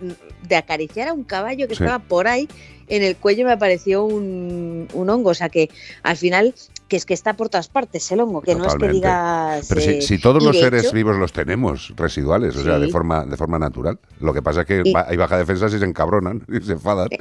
de 0.48 0.56
acariciar 0.56 1.08
a 1.08 1.12
un 1.12 1.24
caballo 1.24 1.66
que 1.68 1.74
estaba 1.74 1.98
por 1.98 2.26
ahí, 2.26 2.48
en 2.88 3.02
el 3.02 3.16
cuello 3.16 3.46
me 3.46 3.52
apareció 3.52 4.04
un, 4.04 4.88
hongo, 4.94 5.30
o 5.30 5.34
sea 5.34 5.48
que 5.48 5.70
al 6.02 6.16
final 6.16 6.54
que 6.88 6.96
es 6.96 7.06
que 7.06 7.14
está 7.14 7.34
por 7.34 7.48
todas 7.48 7.68
partes 7.68 8.10
el 8.12 8.20
hongo, 8.20 8.42
que 8.42 8.54
no 8.54 8.66
es 8.66 8.74
que 8.74 8.88
digas... 8.88 9.66
Pero 9.68 9.80
si, 10.02 10.18
todos 10.18 10.42
los 10.42 10.58
seres 10.58 10.92
vivos 10.92 11.16
los 11.16 11.32
tenemos 11.32 11.92
residuales, 11.96 12.56
o 12.56 12.62
sea, 12.62 12.78
de 12.78 12.88
forma, 12.88 13.24
de 13.24 13.36
forma 13.36 13.58
natural. 13.58 13.98
Lo 14.20 14.34
que 14.34 14.42
pasa 14.42 14.62
es 14.62 14.66
que 14.66 14.82
hay 14.94 15.16
baja 15.16 15.38
defensa 15.38 15.66
y 15.66 15.78
se 15.78 15.84
encabronan 15.84 16.44
y 16.48 16.62
se 16.62 16.72
enfadan. 16.72 17.08
E, 17.10 17.18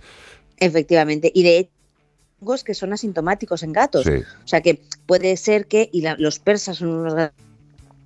efectivamente, 0.60 1.32
y 1.34 1.44
de 1.44 1.58
hecho 1.60 1.72
que 2.64 2.74
son 2.74 2.94
asintomáticos 2.94 3.64
en 3.64 3.74
gatos. 3.74 4.06
O 4.08 4.48
sea 4.48 4.62
que 4.62 4.82
puede 5.06 5.38
ser 5.38 5.68
que, 5.68 5.90
y 5.92 6.04
los 6.18 6.40
persas 6.40 6.78
son 6.78 6.90
unos 6.90 7.14
gatos 7.14 7.38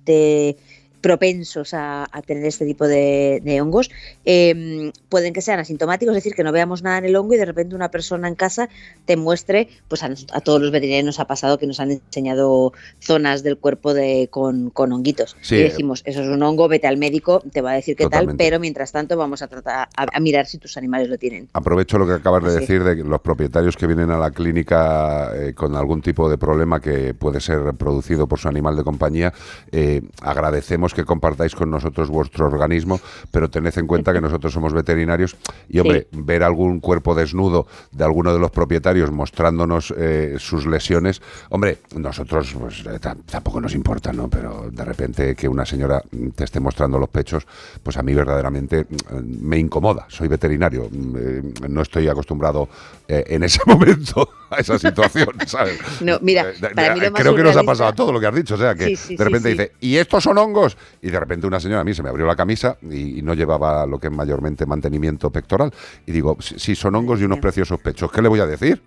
de 0.04 0.56
propensos 1.00 1.74
a, 1.74 2.06
tener 2.26 2.44
este 2.44 2.66
tipo 2.66 2.86
de, 2.86 3.58
hongos, 3.60 3.90
em, 4.24 4.92
pueden 5.08 5.32
que 5.32 5.40
sean 5.40 5.60
asintomáticos, 5.60 6.16
es 6.16 6.22
decir, 6.22 6.34
que 6.34 6.44
no 6.44 6.52
veamos 6.52 6.82
nada 6.82 6.98
en 6.98 7.04
el 7.04 7.16
hongo 7.16 7.34
y 7.34 7.36
de 7.36 7.44
repente 7.44 7.74
una 7.74 7.90
persona 7.90 8.28
en 8.28 8.34
casa 8.34 8.68
te 9.04 9.16
muestre, 9.16 9.68
pues 9.88 10.02
a, 10.02 10.10
todos 10.40 10.60
los 10.60 10.70
veterinarios 10.70 11.06
nos 11.06 11.20
ha 11.20 11.26
pasado 11.26 11.58
que 11.58 11.66
nos 11.66 11.80
han 11.80 11.92
enseñado 11.92 12.72
zonas 13.00 13.42
del 13.42 13.56
cuerpo 13.58 13.94
de, 13.94 14.28
con, 14.30 14.72
honguitos. 14.74 15.36
y 15.50 15.56
decimos, 15.56 16.02
eso 16.04 16.22
es 16.22 16.28
un 16.28 16.42
hongo, 16.42 16.68
vete 16.68 16.86
al 16.86 16.96
médico, 16.96 17.42
te 17.52 17.60
va 17.60 17.72
a 17.72 17.74
decir 17.74 17.96
qué 17.96 18.06
tal, 18.06 18.36
pero 18.36 18.58
mientras 18.60 18.92
tanto 18.92 19.16
vamos 19.16 19.42
a 19.42 19.48
tratar 19.48 19.88
a, 19.96 20.20
mirar 20.20 20.46
si 20.46 20.58
tus 20.58 20.76
animales 20.76 21.08
lo 21.08 21.16
tienen. 21.16 21.48
Aprovecho 21.52 21.98
lo 21.98 22.06
que 22.06 22.14
acabas 22.14 22.42
de 22.44 22.60
decir 22.60 22.82
de 22.82 22.96
los 22.96 23.20
propietarios 23.20 23.76
que 23.76 23.86
vienen 23.86 24.10
a 24.10 24.18
la 24.18 24.30
clínica 24.30 25.30
eh, 25.34 25.54
con 25.54 25.76
algún 25.76 26.02
tipo 26.02 26.28
de 26.28 26.38
problema 26.38 26.80
que 26.80 27.14
puede 27.14 27.40
ser 27.40 27.74
producido 27.74 28.26
por 28.26 28.38
su 28.38 28.48
animal 28.48 28.76
de 28.76 28.84
compañía, 28.84 29.32
eh, 29.70 30.02
agradecemos 30.22 30.87
que 30.94 31.04
compartáis 31.04 31.54
con 31.54 31.70
nosotros 31.70 32.08
vuestro 32.08 32.46
organismo, 32.46 33.00
pero 33.30 33.48
tened 33.50 33.76
en 33.76 33.86
cuenta 33.86 34.12
que 34.12 34.20
nosotros 34.20 34.52
somos 34.52 34.72
veterinarios 34.72 35.36
y, 35.68 35.78
hombre, 35.78 36.08
ver 36.12 36.42
algún 36.42 36.80
cuerpo 36.80 37.14
desnudo 37.14 37.66
de 37.92 38.04
alguno 38.04 38.32
de 38.32 38.38
los 38.38 38.50
propietarios 38.50 39.10
mostrándonos 39.10 39.92
eh, 39.96 40.36
sus 40.38 40.66
lesiones, 40.66 41.22
hombre, 41.50 41.78
nosotros 41.96 42.54
pues, 42.58 42.84
eh, 42.86 42.98
tampoco 42.98 43.60
nos 43.60 43.74
importa, 43.74 44.12
¿no? 44.12 44.28
Pero 44.28 44.70
de 44.70 44.84
repente 44.84 45.34
que 45.34 45.48
una 45.48 45.64
señora 45.64 46.02
te 46.34 46.44
esté 46.44 46.60
mostrando 46.60 46.98
los 46.98 47.08
pechos, 47.08 47.46
pues 47.82 47.96
a 47.96 48.02
mí 48.02 48.14
verdaderamente 48.14 48.84
mm, 48.84 49.46
me 49.46 49.58
incomoda. 49.58 50.06
Soy 50.08 50.28
veterinario, 50.28 50.88
mm, 50.90 51.16
eh, 51.16 51.42
no 51.68 51.82
estoy 51.82 52.08
acostumbrado 52.08 52.68
en 53.08 53.42
ese 53.42 53.60
momento 53.66 54.28
a 54.50 54.56
esa 54.60 54.78
situación, 54.78 55.28
¿sabes? 55.46 55.78
No, 56.00 56.18
mira, 56.22 56.42
Eh, 56.50 56.54
de- 56.60 56.68
para 56.70 56.94
mí 56.94 57.00
de- 57.00 57.06
lo 57.06 57.12
más 57.12 57.20
creo 57.22 57.34
que 57.34 57.42
nos 57.42 57.56
ha 57.56 57.62
pasado 57.62 57.92
todo 57.92 58.12
lo 58.12 58.20
que 58.20 58.26
has 58.26 58.34
dicho, 58.34 58.54
o 58.54 58.58
sea, 58.58 58.74
que 58.74 58.86
Sí, 58.86 58.96
sí, 58.96 59.16
de 59.16 59.24
repente 59.24 59.48
sí. 59.50 59.52
dice, 59.58 59.72
¿y 59.80 59.96
estos 59.96 60.24
son 60.24 60.38
hongos? 60.38 60.76
Y 61.02 61.10
de 61.10 61.18
repente 61.20 61.46
una 61.46 61.60
señora 61.60 61.80
a 61.80 61.84
mí 61.84 61.94
se 61.94 62.02
me 62.02 62.08
abrió 62.08 62.26
la 62.26 62.36
camisa 62.36 62.76
y, 62.82 63.18
y 63.18 63.22
no 63.22 63.34
llevaba 63.34 63.86
lo 63.86 63.98
que 63.98 64.08
es 64.08 64.12
mayormente 64.12 64.66
mantenimiento 64.66 65.30
pectoral. 65.30 65.72
Y 66.06 66.12
digo, 66.12 66.36
sí, 66.40 66.74
son 66.74 66.94
hongos 66.94 67.20
y 67.20 67.24
unos 67.24 67.36
mía. 67.36 67.42
preciosos 67.42 67.80
pechos, 67.80 68.10
¿qué 68.12 68.22
le 68.22 68.28
voy 68.28 68.40
a 68.40 68.46
decir? 68.46 68.82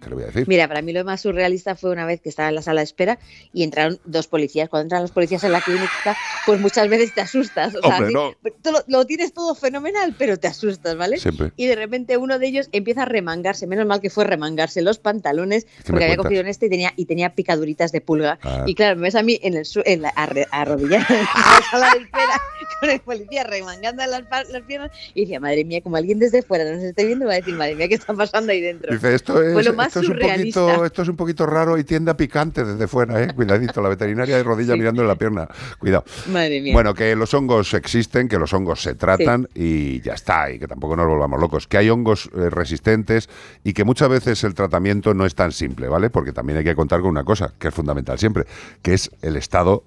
¿Qué 0.00 0.08
le 0.10 0.14
voy 0.14 0.24
a 0.24 0.26
decir? 0.26 0.44
Mira, 0.46 0.68
para 0.68 0.82
mí 0.82 0.92
lo 0.92 1.04
más 1.04 1.20
surrealista 1.22 1.74
fue 1.74 1.90
una 1.90 2.04
vez 2.06 2.20
que 2.20 2.28
estaba 2.28 2.48
en 2.48 2.54
la 2.54 2.62
sala 2.62 2.80
de 2.80 2.84
espera 2.84 3.18
y 3.52 3.62
entraron 3.62 3.98
dos 4.04 4.28
policías. 4.28 4.68
Cuando 4.68 4.84
entran 4.84 5.02
los 5.02 5.10
policías 5.10 5.42
en 5.44 5.52
la 5.52 5.60
clínica, 5.60 6.16
pues 6.44 6.60
muchas 6.60 6.88
veces 6.88 7.14
te 7.14 7.20
asustas. 7.20 7.74
O 7.74 7.80
sea, 7.80 7.96
Hombre, 7.96 8.08
sí, 8.08 8.14
no. 8.14 8.34
tú 8.62 8.72
lo, 8.72 8.84
lo 8.86 9.06
tienes 9.06 9.32
todo 9.32 9.54
fenomenal, 9.54 10.14
pero 10.18 10.38
te 10.38 10.48
asustas, 10.48 10.96
¿vale? 10.96 11.18
Siempre. 11.18 11.52
Y 11.56 11.66
de 11.66 11.76
repente 11.76 12.16
uno 12.16 12.38
de 12.38 12.46
ellos 12.46 12.68
empieza 12.72 13.02
a 13.02 13.06
remangarse, 13.06 13.66
menos 13.66 13.86
mal 13.86 14.00
que 14.00 14.10
fue 14.10 14.24
remangarse 14.24 14.82
los 14.82 14.98
pantalones, 14.98 15.66
porque 15.86 16.04
había 16.04 16.16
cogido 16.16 16.40
en 16.40 16.48
este 16.48 16.66
y 16.66 16.70
tenía, 16.70 16.92
y 16.96 17.06
tenía 17.06 17.34
picaduritas 17.34 17.92
de 17.92 18.00
pulga. 18.00 18.38
Ah. 18.42 18.64
Y 18.66 18.74
claro, 18.74 18.96
me 18.96 19.02
ves 19.02 19.14
a 19.14 19.22
mí 19.22 19.38
en 19.42 19.54
el 19.54 19.66
en 19.84 20.02
la, 20.02 20.08
arrodillada 20.50 21.06
en 21.08 21.16
la 21.20 21.62
sala 21.70 21.90
de 21.94 22.02
espera 22.02 22.40
con 22.80 22.90
el 22.90 23.00
policía 23.00 23.44
remangando 23.44 24.04
las, 24.06 24.22
las 24.48 24.62
piernas 24.62 24.90
y 25.14 25.22
decía, 25.22 25.40
madre 25.40 25.64
mía, 25.64 25.80
como 25.80 25.96
alguien 25.96 26.18
desde 26.18 26.42
fuera 26.42 26.64
no 26.64 26.72
nos 26.72 26.84
esté 26.84 27.04
viendo, 27.06 27.26
va 27.26 27.32
a 27.32 27.36
decir, 27.36 27.54
madre 27.54 27.74
mía, 27.74 27.88
¿qué 27.88 27.94
está 27.94 28.14
pasando 28.14 28.52
ahí 28.52 28.60
dentro? 28.60 28.92
Dice, 28.92 29.14
esto 29.14 29.42
es, 29.42 29.52
Fue 29.52 29.62
lo 29.62 29.74
más 29.74 29.85
esto, 29.86 30.00
es 30.00 30.08
un 30.08 30.18
poquito, 30.18 30.84
esto 30.84 31.02
es 31.02 31.08
un 31.08 31.16
poquito 31.16 31.46
raro 31.46 31.78
y 31.78 31.84
tiende 31.84 32.10
a 32.10 32.16
picante 32.16 32.64
desde 32.64 32.86
fuera, 32.86 33.22
¿eh? 33.22 33.32
Cuidadito, 33.34 33.80
la 33.82 33.88
veterinaria 33.88 34.36
de 34.36 34.42
rodilla 34.42 34.74
Sí. 34.74 34.78
mirándole 34.78 35.08
la 35.08 35.16
pierna. 35.16 35.48
Cuidado. 35.78 36.04
Madre 36.30 36.60
mía. 36.60 36.72
Bueno, 36.72 36.94
que 36.94 37.14
los 37.16 37.32
hongos 37.34 37.74
existen, 37.74 38.28
que 38.28 38.38
los 38.38 38.52
hongos 38.52 38.82
se 38.82 38.94
tratan 38.94 39.48
y 39.54 40.00
ya 40.00 40.14
está, 40.14 40.50
y 40.50 40.58
que 40.58 40.66
tampoco 40.66 40.96
nos 40.96 41.06
volvamos 41.06 41.40
locos. 41.40 41.66
Que 41.66 41.78
hay 41.78 41.90
hongos 41.90 42.30
eh, 42.34 42.50
resistentes 42.50 43.28
y 43.64 43.72
que 43.72 43.84
muchas 43.84 44.08
veces 44.08 44.42
el 44.44 44.54
tratamiento 44.54 45.14
no 45.14 45.24
es 45.26 45.34
tan 45.34 45.52
simple, 45.52 45.88
¿vale? 45.88 46.10
Porque 46.10 46.32
también 46.32 46.58
hay 46.58 46.64
que 46.64 46.74
contar 46.74 47.00
con 47.00 47.10
una 47.10 47.24
cosa, 47.24 47.52
que 47.58 47.68
es 47.68 47.74
fundamental 47.74 48.18
siempre, 48.18 48.44
que 48.82 48.94
es 48.94 49.10
el 49.22 49.36
estado 49.36 49.84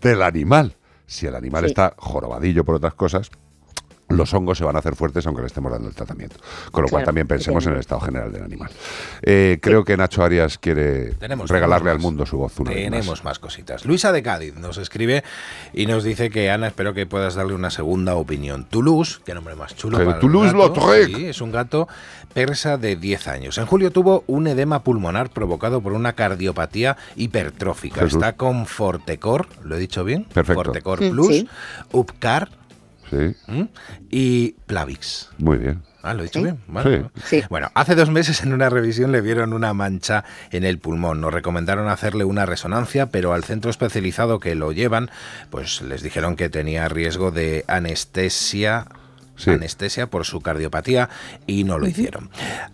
del 0.00 0.22
animal. 0.22 0.76
Si 1.06 1.26
el 1.26 1.34
animal 1.36 1.64
Sí. 1.64 1.70
está 1.70 1.94
jorobadillo 1.96 2.64
por 2.64 2.74
otras 2.74 2.94
cosas, 2.94 3.30
los 4.08 4.32
hongos 4.34 4.58
se 4.58 4.64
van 4.64 4.76
a 4.76 4.78
hacer 4.78 4.94
fuertes 4.94 5.26
aunque 5.26 5.42
le 5.42 5.48
estemos 5.48 5.70
dando 5.72 5.88
el 5.88 5.94
tratamiento. 5.94 6.36
Con 6.70 6.82
lo 6.84 6.88
cual 6.88 7.00
Claro, 7.00 7.06
también 7.06 7.26
pensemos 7.26 7.66
en 7.66 7.72
el 7.74 7.80
estado 7.80 8.00
general 8.02 8.32
del 8.32 8.44
animal. 8.44 8.70
Eh, 9.22 9.58
creo 9.60 9.84
que 9.84 9.96
Nacho 9.96 10.22
Arias 10.22 10.58
quiere 10.58 11.12
Tenemos- 11.14 11.50
regalarle 11.50 11.86
tenemos 11.90 12.04
al 12.04 12.10
mundo 12.10 12.26
su 12.26 12.38
voz 12.38 12.58
una 12.60 12.70
más. 12.70 12.78
Tenemos 12.80 13.24
más 13.24 13.38
cositas. 13.38 13.84
Luisa 13.84 14.12
de 14.12 14.22
Cádiz 14.22 14.54
nos 14.56 14.78
escribe 14.78 15.24
y 15.72 15.86
nos 15.86 16.04
dice 16.04 16.30
que 16.30 16.50
Ana, 16.50 16.68
espero 16.68 16.94
que 16.94 17.06
puedas 17.06 17.34
darle 17.34 17.54
una 17.54 17.70
segunda 17.70 18.14
opinión. 18.14 18.64
Toulouse, 18.70 19.18
qué 19.24 19.34
nombre 19.34 19.54
más 19.56 19.74
chulo. 19.74 19.98
Para 19.98 20.12
el 20.12 20.18
Toulouse-Lautrec. 20.20 21.06
gato. 21.08 21.18
Sí, 21.18 21.26
es 21.26 21.40
un 21.40 21.50
gato 21.52 21.88
persa 22.32 22.76
de 22.78 22.96
10 22.96 23.26
años. 23.28 23.58
En 23.58 23.66
julio 23.66 23.90
tuvo 23.90 24.22
un 24.26 24.46
edema 24.46 24.84
pulmonar 24.84 25.30
provocado 25.30 25.80
por 25.80 25.92
una 25.94 26.12
cardiopatía 26.12 26.96
hipertrófica. 27.16 28.02
Jesús. 28.02 28.14
Está 28.22 28.34
con 28.36 28.66
Fortecor, 28.66 29.48
¿lo 29.64 29.76
he 29.76 29.78
dicho 29.78 30.04
bien? 30.04 30.24
Perfecto. 30.32 30.62
Fortecor 30.64 30.98
Plus, 30.98 31.26
sí. 31.28 31.48
Upcar 31.92 32.50
Sí, 33.10 33.34
¿m? 33.48 33.68
y 34.10 34.52
Plavix. 34.66 35.30
muy 35.38 35.58
bien. 35.58 35.82
Ah, 36.02 36.14
lo 36.14 36.20
he 36.20 36.24
dicho 36.26 36.38
Sí. 36.38 36.44
bien. 36.44 36.60
Vale. 36.68 37.10
Sí. 37.24 37.42
Bueno, 37.50 37.68
hace 37.74 37.96
dos 37.96 38.10
meses 38.10 38.40
en 38.44 38.52
una 38.52 38.68
revisión 38.70 39.10
le 39.10 39.20
vieron 39.20 39.52
una 39.52 39.74
mancha 39.74 40.22
en 40.52 40.62
el 40.64 40.78
pulmón. 40.78 41.20
Nos 41.20 41.34
recomendaron 41.34 41.88
hacerle 41.88 42.22
una 42.24 42.46
resonancia, 42.46 43.06
pero 43.10 43.32
al 43.32 43.42
centro 43.42 43.70
especializado 43.72 44.38
que 44.38 44.54
lo 44.54 44.70
llevan, 44.70 45.10
pues 45.50 45.82
les 45.82 46.02
dijeron 46.02 46.36
que 46.36 46.48
tenía 46.48 46.88
riesgo 46.88 47.32
de 47.32 47.64
anestesia. 47.66 48.86
Sí. 49.36 49.50
Anestesia 49.50 50.06
por 50.08 50.24
su 50.24 50.40
cardiopatía 50.40 51.08
y 51.46 51.64
no 51.64 51.78
lo 51.78 51.86
hicieron. 51.86 52.30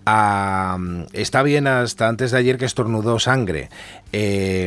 Ah, 0.07 0.79
está 1.13 1.43
bien 1.43 1.67
hasta 1.67 2.09
antes 2.09 2.31
de 2.31 2.39
ayer 2.39 2.57
que 2.59 2.65
estornudó 2.65 3.19
sangre. 3.19 3.69
Eh, 4.15 4.67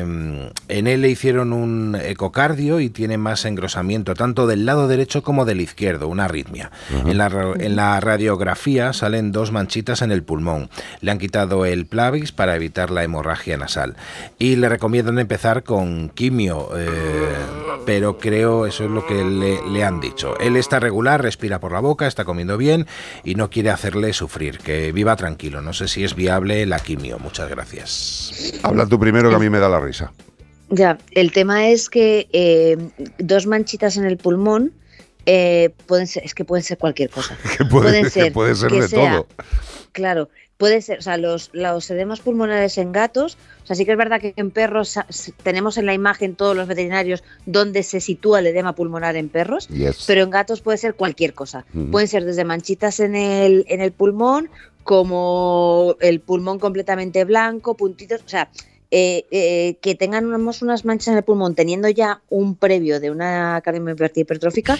en 0.69 0.87
él 0.87 1.01
le 1.01 1.09
hicieron 1.09 1.53
un 1.53 1.95
ecocardio 2.01 2.79
y 2.79 2.89
tiene 2.89 3.17
más 3.17 3.45
engrosamiento 3.45 4.13
tanto 4.15 4.47
del 4.47 4.65
lado 4.65 4.87
derecho 4.87 5.21
como 5.23 5.45
del 5.45 5.61
izquierdo, 5.61 6.07
una 6.07 6.25
arritmia. 6.25 6.71
En 7.05 7.17
la, 7.17 7.29
ra- 7.29 7.53
en 7.59 7.75
la 7.75 7.99
radiografía 7.99 8.91
salen 8.93 9.31
dos 9.31 9.51
manchitas 9.51 10.01
en 10.01 10.11
el 10.11 10.23
pulmón. 10.23 10.69
Le 11.01 11.11
han 11.11 11.19
quitado 11.19 11.65
el 11.65 11.85
Plavix 11.85 12.31
para 12.31 12.55
evitar 12.55 12.89
la 12.91 13.03
hemorragia 13.03 13.55
nasal. 13.57 13.95
Y 14.39 14.55
le 14.55 14.67
recomiendan 14.67 15.19
empezar 15.19 15.63
con 15.63 16.09
quimio, 16.09 16.69
eh, 16.75 16.89
pero 17.85 18.17
creo 18.17 18.65
eso 18.65 18.85
es 18.85 18.91
lo 18.91 19.05
que 19.05 19.23
le, 19.23 19.59
le 19.69 19.83
han 19.83 19.99
dicho. 19.99 20.37
Él 20.39 20.55
está 20.55 20.79
regular, 20.79 21.21
respira 21.21 21.59
por 21.59 21.71
la 21.71 21.79
boca, 21.79 22.07
está 22.07 22.25
comiendo 22.25 22.57
bien 22.57 22.87
y 23.23 23.35
no 23.35 23.49
quiere 23.49 23.69
hacerle 23.69 24.13
sufrir. 24.13 24.57
Que 24.59 24.91
viva 24.91 25.15
tranquilo. 25.15 25.61
No 25.61 25.73
sé 25.73 25.87
si 25.87 26.03
es 26.03 26.15
viable 26.15 26.65
la 26.65 26.79
quimio. 26.79 27.19
Muchas 27.19 27.49
gracias. 27.49 28.53
Habla 28.63 28.85
tú 28.85 28.99
primero 28.99 29.29
que 29.29 29.35
a 29.35 29.39
mí 29.39 29.49
me 29.49 29.59
da 29.59 29.69
la 29.69 29.79
risa. 29.79 30.11
Ya, 30.69 30.97
el 31.11 31.31
tema 31.31 31.67
es 31.67 31.89
que 31.89 32.27
eh, 32.33 32.77
dos 33.19 33.45
manchitas 33.45 33.97
en 33.97 34.05
el 34.05 34.17
pulmón 34.17 34.71
eh, 35.27 35.71
pueden 35.85 36.07
ser, 36.07 36.23
es 36.25 36.33
que 36.33 36.43
pueden 36.45 36.63
ser 36.63 36.77
cualquier 36.77 37.09
cosa. 37.09 37.37
Que 37.57 37.65
puede, 37.65 37.83
Pueden 37.89 38.03
que 38.05 38.09
ser 38.09 38.33
puede 38.33 38.55
ser 38.55 38.69
que 38.71 38.81
de 38.81 38.87
sea- 38.87 39.11
todo. 39.11 39.27
Claro, 39.91 40.29
puede 40.57 40.81
ser, 40.81 40.99
o 40.99 41.01
sea, 41.01 41.17
los, 41.17 41.49
los 41.53 41.89
edemas 41.91 42.21
pulmonares 42.21 42.77
en 42.77 42.91
gatos, 42.91 43.37
o 43.63 43.67
sea, 43.67 43.75
sí 43.75 43.85
que 43.85 43.91
es 43.91 43.97
verdad 43.97 44.21
que 44.21 44.33
en 44.37 44.51
perros 44.51 44.97
tenemos 45.43 45.77
en 45.77 45.85
la 45.85 45.93
imagen 45.93 46.35
todos 46.35 46.55
los 46.55 46.67
veterinarios 46.67 47.23
dónde 47.45 47.83
se 47.83 47.99
sitúa 47.99 48.39
el 48.39 48.47
edema 48.47 48.73
pulmonar 48.73 49.15
en 49.17 49.27
perros, 49.29 49.67
Yes. 49.67 50.05
pero 50.07 50.23
en 50.23 50.29
gatos 50.29 50.61
puede 50.61 50.77
ser 50.77 50.93
cualquier 50.95 51.33
cosa. 51.33 51.65
Pueden 51.91 52.07
ser 52.07 52.23
desde 52.25 52.45
manchitas 52.45 52.99
en 52.99 53.15
el, 53.15 53.65
en 53.67 53.81
el 53.81 53.91
pulmón, 53.91 54.49
como 54.83 55.95
el 55.99 56.19
pulmón 56.21 56.59
completamente 56.59 57.25
blanco, 57.25 57.75
puntitos, 57.75 58.21
o 58.25 58.29
sea, 58.29 58.49
eh, 58.91 59.25
eh, 59.31 59.77
que 59.81 59.95
tengan 59.95 60.25
unas, 60.31 60.61
unas 60.61 60.85
manchas 60.85 61.09
en 61.09 61.17
el 61.17 61.23
pulmón 61.23 61.55
teniendo 61.55 61.89
ya 61.89 62.21
un 62.29 62.55
previo 62.55 62.99
de 62.99 63.11
una 63.11 63.59
cardiomiopatia 63.63 64.21
hipertrófica, 64.21 64.77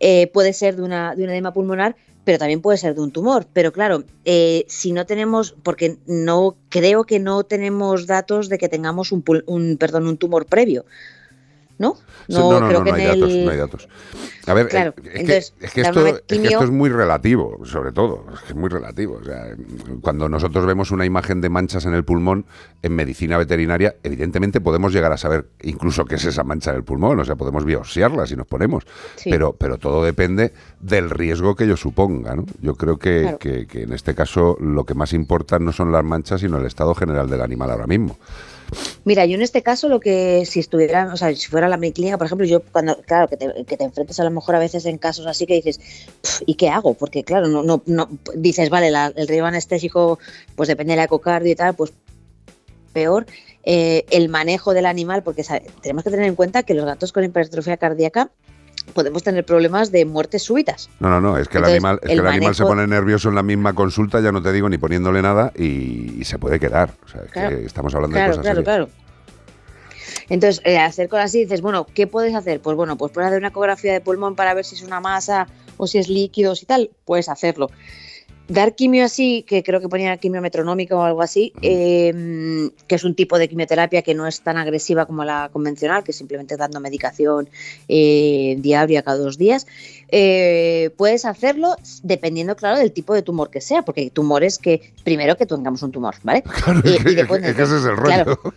eh, 0.00 0.28
puede 0.32 0.54
ser 0.54 0.76
de, 0.76 0.82
una, 0.82 1.14
de 1.14 1.24
un 1.24 1.30
edema 1.30 1.52
pulmonar, 1.52 1.94
pero 2.24 2.38
también 2.38 2.60
puede 2.60 2.78
ser 2.78 2.94
de 2.94 3.02
un 3.02 3.10
tumor. 3.10 3.46
Pero 3.52 3.72
claro, 3.72 4.04
eh, 4.24 4.64
si 4.68 4.92
no 4.92 5.06
tenemos, 5.06 5.54
porque 5.62 5.98
no 6.06 6.56
creo 6.68 7.04
que 7.04 7.20
no 7.20 7.44
tenemos 7.44 8.06
datos 8.06 8.48
de 8.48 8.58
que 8.58 8.68
tengamos 8.68 9.12
un, 9.12 9.22
un 9.46 9.76
perdón, 9.76 10.08
un 10.08 10.16
tumor 10.16 10.46
previo. 10.46 10.84
¿No? 11.76 11.96
No, 12.28 12.60
no, 12.60 12.68
creo 12.68 12.78
no, 12.78 12.84
que 12.84 12.90
no 12.92 12.96
hay 12.96 13.06
datos, 13.06 13.32
no 13.34 13.50
hay 13.50 13.56
datos. 13.58 13.88
A 14.46 14.54
ver, 14.54 14.68
Claro, 14.68 14.94
eh, 15.02 15.10
es, 15.12 15.20
entonces, 15.20 15.54
que, 15.58 15.66
es, 15.66 15.72
que 15.72 15.80
la 15.82 15.88
esto, 15.88 16.06
es 16.06 16.12
que 16.22 16.36
quimio- 16.36 16.50
esto 16.52 16.64
es 16.64 16.70
muy 16.70 16.88
relativo, 16.88 17.60
sobre 17.64 17.90
todo, 17.90 18.24
es 18.48 18.54
muy 18.54 18.68
relativo. 18.68 19.18
O 19.20 19.24
sea, 19.24 19.46
cuando 20.00 20.28
nosotros 20.28 20.66
vemos 20.66 20.92
una 20.92 21.04
imagen 21.04 21.40
de 21.40 21.48
manchas 21.48 21.84
en 21.86 21.94
el 21.94 22.04
pulmón, 22.04 22.46
en 22.82 22.94
medicina 22.94 23.38
veterinaria, 23.38 23.96
evidentemente 24.04 24.60
podemos 24.60 24.92
llegar 24.92 25.10
a 25.12 25.16
saber 25.16 25.48
incluso 25.62 26.04
qué 26.04 26.14
es 26.14 26.24
esa 26.24 26.44
mancha 26.44 26.70
en 26.70 26.76
el 26.76 26.84
pulmón, 26.84 27.18
o 27.18 27.24
sea, 27.24 27.34
podemos 27.34 27.64
biopsiarla 27.64 28.26
si 28.26 28.36
nos 28.36 28.46
ponemos, 28.46 28.84
Sí. 29.16 29.30
pero, 29.30 29.54
pero 29.54 29.78
todo 29.78 30.04
depende 30.04 30.52
del 30.80 31.10
riesgo 31.10 31.56
que 31.56 31.64
ello 31.64 31.76
suponga. 31.76 32.36
¿no? 32.36 32.44
Yo 32.60 32.76
creo 32.76 32.98
que, 32.98 33.22
Claro. 33.22 33.38
que- 33.38 33.66
que 33.66 33.82
en 33.82 33.92
este 33.92 34.14
caso 34.14 34.56
lo 34.60 34.84
que 34.84 34.94
más 34.94 35.12
importa 35.12 35.58
no 35.58 35.72
son 35.72 35.90
las 35.90 36.04
manchas, 36.04 36.40
sino 36.40 36.58
el 36.58 36.66
estado 36.66 36.94
general 36.94 37.28
del 37.28 37.40
animal 37.40 37.70
ahora 37.72 37.86
mismo. 37.88 38.16
Mira, 39.04 39.26
yo 39.26 39.34
en 39.34 39.42
este 39.42 39.62
caso 39.62 39.88
lo 39.88 40.00
que 40.00 40.44
si 40.46 40.60
estuviera, 40.60 41.12
o 41.12 41.16
sea, 41.16 41.34
si 41.36 41.46
fuera 41.48 41.68
la 41.68 41.76
mi 41.76 41.92
clínica, 41.92 42.16
por 42.16 42.26
ejemplo, 42.26 42.46
yo 42.46 42.62
cuando, 42.62 42.96
claro, 43.02 43.28
que 43.28 43.36
te, 43.36 43.64
que 43.66 43.76
te 43.76 43.84
enfrentes 43.84 44.18
a 44.18 44.24
lo 44.24 44.30
mejor 44.30 44.54
a 44.54 44.58
veces 44.58 44.86
en 44.86 44.96
casos 44.98 45.26
así 45.26 45.46
que 45.46 45.54
dices, 45.54 45.78
"Pf, 46.22 46.42
¿y 46.46 46.54
qué 46.54 46.70
hago? 46.70 46.94
Porque 46.94 47.22
claro, 47.22 47.48
no, 47.48 47.62
no, 47.62 47.82
no 47.86 48.08
dices, 48.34 48.70
vale, 48.70 48.90
la- 48.90 49.12
el 49.14 49.28
riesgo 49.28 49.46
anestésico, 49.46 50.18
pues 50.56 50.68
depende 50.68 50.92
de 50.94 50.96
la 50.96 51.04
ecocardio 51.04 51.52
y 51.52 51.56
tal, 51.56 51.74
pues 51.74 51.92
peor. 52.92 53.26
Eh, 53.64 54.04
el 54.10 54.28
manejo 54.28 54.74
del 54.74 54.86
animal, 54.86 55.22
porque 55.22 55.44
tenemos 55.82 56.04
que 56.04 56.10
tener 56.10 56.26
en 56.26 56.34
cuenta 56.34 56.62
que 56.62 56.74
los 56.74 56.84
gatos 56.84 57.12
con 57.12 57.24
hipertrofia 57.24 57.76
cardíaca 57.76 58.30
podemos 58.92 59.22
tener 59.22 59.44
problemas 59.44 59.90
de 59.90 60.04
muertes 60.04 60.42
súbitas. 60.42 60.88
No, 61.00 61.08
no, 61.08 61.20
no, 61.20 61.38
es 61.38 61.48
que 61.48 61.58
el 61.58 61.64
animal, 61.64 61.98
es 62.02 62.10
el 62.10 62.16
que 62.16 62.20
el 62.22 62.26
animal 62.26 62.54
se 62.54 62.64
pone 62.64 62.86
nervioso 62.86 63.28
en 63.28 63.34
la 63.34 63.42
misma 63.42 63.72
consulta, 63.72 64.20
ya 64.20 64.30
no 64.30 64.42
te 64.42 64.52
digo 64.52 64.68
ni 64.68 64.78
poniéndole 64.78 65.22
nada 65.22 65.52
y, 65.56 66.20
y 66.20 66.24
se 66.24 66.38
puede 66.38 66.60
quedar. 66.60 66.90
O 67.04 67.08
sea, 67.08 67.22
es 67.22 67.30
Claro, 67.32 67.56
que 67.58 67.64
estamos 67.64 67.94
hablando 67.94 68.14
Claro, 68.14 68.32
de 68.32 68.38
cosas 68.38 68.42
claro, 68.44 68.64
serias. 68.64 68.88
claro. 68.88 69.04
Entonces, 70.28 70.62
eh, 70.64 70.78
hacer 70.78 71.08
cosas 71.08 71.26
así, 71.26 71.40
dices, 71.40 71.60
bueno, 71.60 71.86
¿qué 71.92 72.06
puedes 72.06 72.34
hacer? 72.34 72.60
Pues 72.60 72.76
bueno, 72.76 72.96
pues 72.96 73.12
puedes 73.12 73.26
hacer 73.28 73.38
una 73.38 73.48
ecografía 73.48 73.92
de 73.92 74.00
pulmón 74.00 74.36
para 74.36 74.54
ver 74.54 74.64
si 74.64 74.74
es 74.74 74.82
una 74.82 75.00
masa 75.00 75.48
o 75.76 75.86
si 75.86 75.98
es 75.98 76.08
líquidos 76.08 76.62
y 76.62 76.66
tal, 76.66 76.90
puedes 77.04 77.28
hacerlo. 77.28 77.70
Dar 78.46 78.74
quimio 78.74 79.06
así, 79.06 79.42
que 79.48 79.62
creo 79.62 79.80
que 79.80 79.88
ponía 79.88 80.16
quimio 80.18 80.42
metronómica 80.42 80.94
o 80.96 81.02
algo 81.02 81.22
así, 81.22 81.52
eh, 81.62 82.70
que 82.86 82.94
es 82.94 83.04
un 83.04 83.14
tipo 83.14 83.38
de 83.38 83.48
quimioterapia 83.48 84.02
que 84.02 84.14
no 84.14 84.26
es 84.26 84.42
tan 84.42 84.58
agresiva 84.58 85.06
como 85.06 85.24
la 85.24 85.48
convencional, 85.50 86.04
que 86.04 86.10
es 86.10 86.16
simplemente 86.18 86.56
dando 86.58 86.78
medicación 86.78 87.48
eh, 87.88 88.56
diaria 88.58 89.02
cada 89.02 89.16
dos 89.16 89.38
días, 89.38 89.66
eh, 90.08 90.90
puedes 90.98 91.24
hacerlo 91.24 91.76
dependiendo, 92.02 92.54
claro, 92.54 92.78
del 92.78 92.92
tipo 92.92 93.14
de 93.14 93.22
tumor 93.22 93.48
que 93.50 93.62
sea, 93.62 93.80
porque 93.82 94.02
hay 94.02 94.10
tumores 94.10 94.58
que, 94.58 94.92
primero 95.04 95.36
que 95.38 95.46
tengamos 95.46 95.82
un 95.82 95.92
tumor, 95.92 96.14
¿vale? 96.22 96.42
Claro, 96.64 96.80
Y- 96.84 96.96
es, 96.96 97.02
que, 97.04 97.10
y 97.12 97.14
después 97.14 97.42
es 97.42 97.54
que 97.54 97.62
ese 97.62 97.76
es 97.78 97.84
el 97.84 97.96
rollo. 97.96 98.24
Claro. 98.24 98.40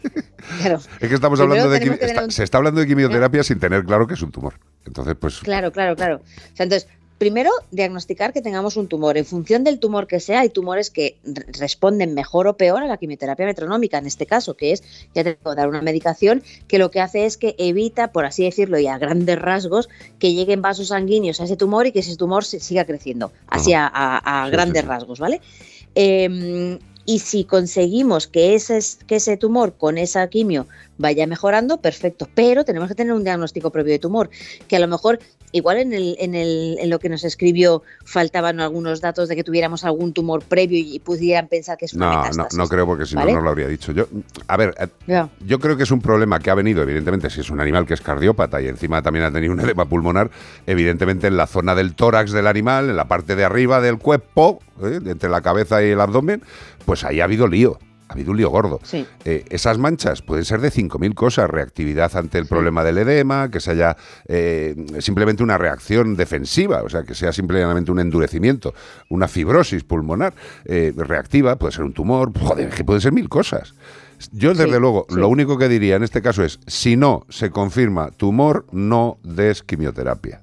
Claro, 0.62 0.77
Es 1.01 1.10
que 1.10 1.13
estamos 1.15 1.39
Primero 1.39 1.63
hablando 1.65 1.70
de 2.00 2.06
está- 2.06 2.24
un- 2.24 2.32
se 2.32 2.44
está 2.44 2.58
hablando 2.58 2.79
de 2.79 2.88
quimioterapia 2.88 3.44
sin 3.44 3.60
tener 3.60 3.84
claro 3.84 4.08
que 4.08 4.13
es 4.13 4.22
un 4.22 4.32
tumor. 4.32 4.53
Entonces, 4.86 5.15
pues 5.20 5.39
Claro, 5.39 5.74
claro, 5.74 5.96
claro. 5.98 6.17
O 6.24 6.56
sea, 6.56 6.63
entonces, 6.63 6.88
primero, 7.17 7.50
diagnosticar 7.71 8.33
que 8.33 8.41
tengamos 8.41 8.77
un 8.77 8.88
tumor. 8.88 9.17
En 9.17 9.25
función 9.25 9.63
del 9.63 9.79
tumor 9.79 10.07
que 10.07 10.19
sea, 10.19 10.41
hay 10.41 10.50
tumores 10.50 10.89
que 10.89 11.17
responden 11.59 12.13
mejor 12.13 12.47
o 12.47 12.57
peor 12.57 12.83
a 12.83 12.88
la 12.88 12.97
quimioterapia 12.97 13.45
metronómica, 13.45 13.97
en 13.97 14.05
este 14.05 14.25
caso, 14.25 14.55
que 14.55 14.71
es, 14.71 14.83
ya 15.13 15.24
te 15.24 15.36
puedo 15.36 15.55
dar 15.55 15.67
una 15.67 15.81
medicación 15.81 16.43
que 16.67 16.77
lo 16.77 16.91
que 16.91 17.01
hace 17.01 17.25
es 17.25 17.38
que 17.38 17.55
evita, 17.57 18.12
por 18.12 18.25
así 18.25 18.43
decirlo, 18.43 18.79
y 18.79 18.88
a 18.88 18.97
grandes 18.97 19.39
rasgos, 19.39 19.89
que 20.19 20.33
lleguen 20.33 20.62
vasos 20.62 20.89
sanguíneos 20.89 21.41
a 21.41 21.45
ese 21.45 21.57
tumor 21.57 21.88
y 21.88 21.91
que 21.91 22.00
ese 22.00 22.15
tumor 22.15 22.45
se 22.45 22.59
siga 22.59 22.86
creciendo, 22.86 23.31
así 23.47 23.74
a, 23.74 24.50
grandes 24.51 24.86
rasgos, 24.86 25.19
¿vale? 25.19 25.41
Em, 25.95 26.77
y 27.08 27.20
si 27.20 27.46
conseguimos 27.46 28.28
que 28.28 28.54
ese, 28.54 28.80
que 29.08 29.16
ese 29.16 29.38
tumor 29.38 29.74
con 29.78 29.98
esa 29.98 30.28
quimio 30.28 30.68
vaya 30.98 31.26
mejorando, 31.26 31.78
perfecto. 31.78 32.28
Pero 32.36 32.66
tenemos 32.66 32.90
que 32.90 32.96
tener 32.96 33.14
un 33.14 33.24
diagnóstico 33.24 33.72
previo 33.72 33.94
de 33.94 34.00
tumor, 34.00 34.30
que 34.68 34.76
a 34.76 34.80
lo 34.80 34.90
mejor, 34.90 35.20
igual 35.54 35.78
en, 35.78 35.94
el, 35.94 36.18
en, 36.20 36.36
el, 36.36 36.76
en 36.80 36.90
lo 36.90 37.00
que 37.00 37.08
nos 37.08 37.24
escribió, 37.24 37.82
faltaban 38.04 38.60
algunos 38.60 39.00
datos 39.00 39.30
de 39.30 39.38
que 39.38 39.46
tuviéramos 39.46 39.86
algún 39.86 40.12
tumor 40.12 40.44
previo 40.44 40.80
y 40.80 41.00
pudieran 41.00 41.48
pensar 41.48 41.78
que 41.78 41.86
es 41.86 41.94
una 41.94 42.30
no, 42.30 42.44
No, 42.44 42.48
no 42.52 42.68
creo, 42.68 42.86
porque 42.86 43.06
si 43.06 43.16
no, 43.16 43.26
no 43.26 43.40
lo 43.40 43.52
habría 43.52 43.70
dicho. 43.70 43.94
Yo, 43.94 44.08
a 44.48 44.58
ver, 44.58 44.76
eh, 44.78 45.26
yo 45.46 45.60
creo 45.60 45.78
que 45.78 45.84
es 45.84 45.92
un 45.92 46.02
problema 46.02 46.40
que 46.40 46.50
ha 46.50 46.56
venido, 46.56 46.84
evidentemente, 46.84 47.30
si 47.30 47.40
es 47.40 47.50
un 47.50 47.62
animal 47.62 47.86
que 47.86 47.94
es 47.94 48.02
cardiópata 48.02 48.62
y 48.62 48.68
encima 48.68 49.02
también 49.02 49.24
ha 49.24 49.32
tenido 49.32 49.54
un 49.54 49.62
edema 49.62 49.86
pulmonar, 49.86 50.30
evidentemente 50.66 51.28
en 51.28 51.38
la 51.38 51.48
zona 51.48 51.74
del 51.74 51.96
tórax 51.96 52.34
del 52.34 52.48
animal, 52.48 52.90
en 52.90 52.98
la 52.98 53.08
parte 53.08 53.38
de 53.38 53.46
arriba 53.46 53.80
del 53.80 53.98
cuerpo, 53.98 54.60
¿eh? 54.84 55.00
entre 55.06 55.30
la 55.30 55.42
cabeza 55.42 55.82
y 55.84 55.92
el 55.92 56.02
abdomen, 56.02 56.42
pues 56.88 57.03
ahí 57.03 57.20
ha 57.20 57.25
habido 57.25 57.48
lío. 57.48 57.77
Ha 58.08 58.13
habido 58.13 58.32
un 58.32 58.38
lío 58.38 58.50
gordo. 58.50 58.79
Eh, 59.25 59.44
esas 59.50 59.77
manchas 59.77 60.22
pueden 60.22 60.46
ser 60.46 60.62
de 60.62 60.72
5.000 60.72 61.13
cosas. 61.13 61.50
Reactividad 61.50 62.15
ante 62.15 62.38
el 62.38 62.46
problema 62.46 62.86
del 62.86 62.98
edema, 63.00 63.51
que 63.51 63.60
se 63.60 63.72
haya 63.72 63.98
eh, 64.29 64.75
simplemente 65.00 65.44
una 65.44 65.58
reacción 65.58 66.15
defensiva, 66.15 66.84
o 66.84 66.89
sea, 66.89 67.03
que 67.03 67.13
sea 67.13 67.34
simplemente 67.34 67.91
un 67.91 68.00
endurecimiento, 68.00 68.74
una 69.10 69.27
fibrosis 69.27 69.84
pulmonar 69.84 70.34
reactiva, 70.65 71.58
puede 71.58 71.74
ser 71.74 71.84
un 71.84 71.91
tumor, 71.91 72.32
joder, 72.39 72.70
que 72.70 72.86
puede 72.86 73.01
ser 73.01 73.12
mil 73.12 73.27
cosas. 73.27 73.74
Yo, 74.32 74.53
desde 74.53 74.79
luego, 74.79 75.06
lo 75.10 75.27
único 75.27 75.58
que 75.58 75.67
diría 75.67 75.98
en 75.98 76.03
este 76.03 76.22
caso 76.22 76.46
es, 76.46 76.60
si 76.65 76.96
no 76.96 77.25
se 77.27 77.51
confirma 77.51 78.12
tumor, 78.12 78.65
no 78.72 79.20
des 79.24 79.63
quimioterapia. 79.63 80.39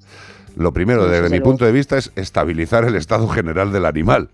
Lo 0.57 0.73
primero, 0.73 1.09
desde 1.09 1.31
mi 1.31 1.41
punto 1.41 1.65
de 1.65 1.73
vista, 1.73 1.97
es 1.97 2.13
estabilizar 2.15 2.85
el 2.85 2.95
estado 2.95 3.27
general 3.27 3.73
del 3.73 3.87
animal, 3.87 4.29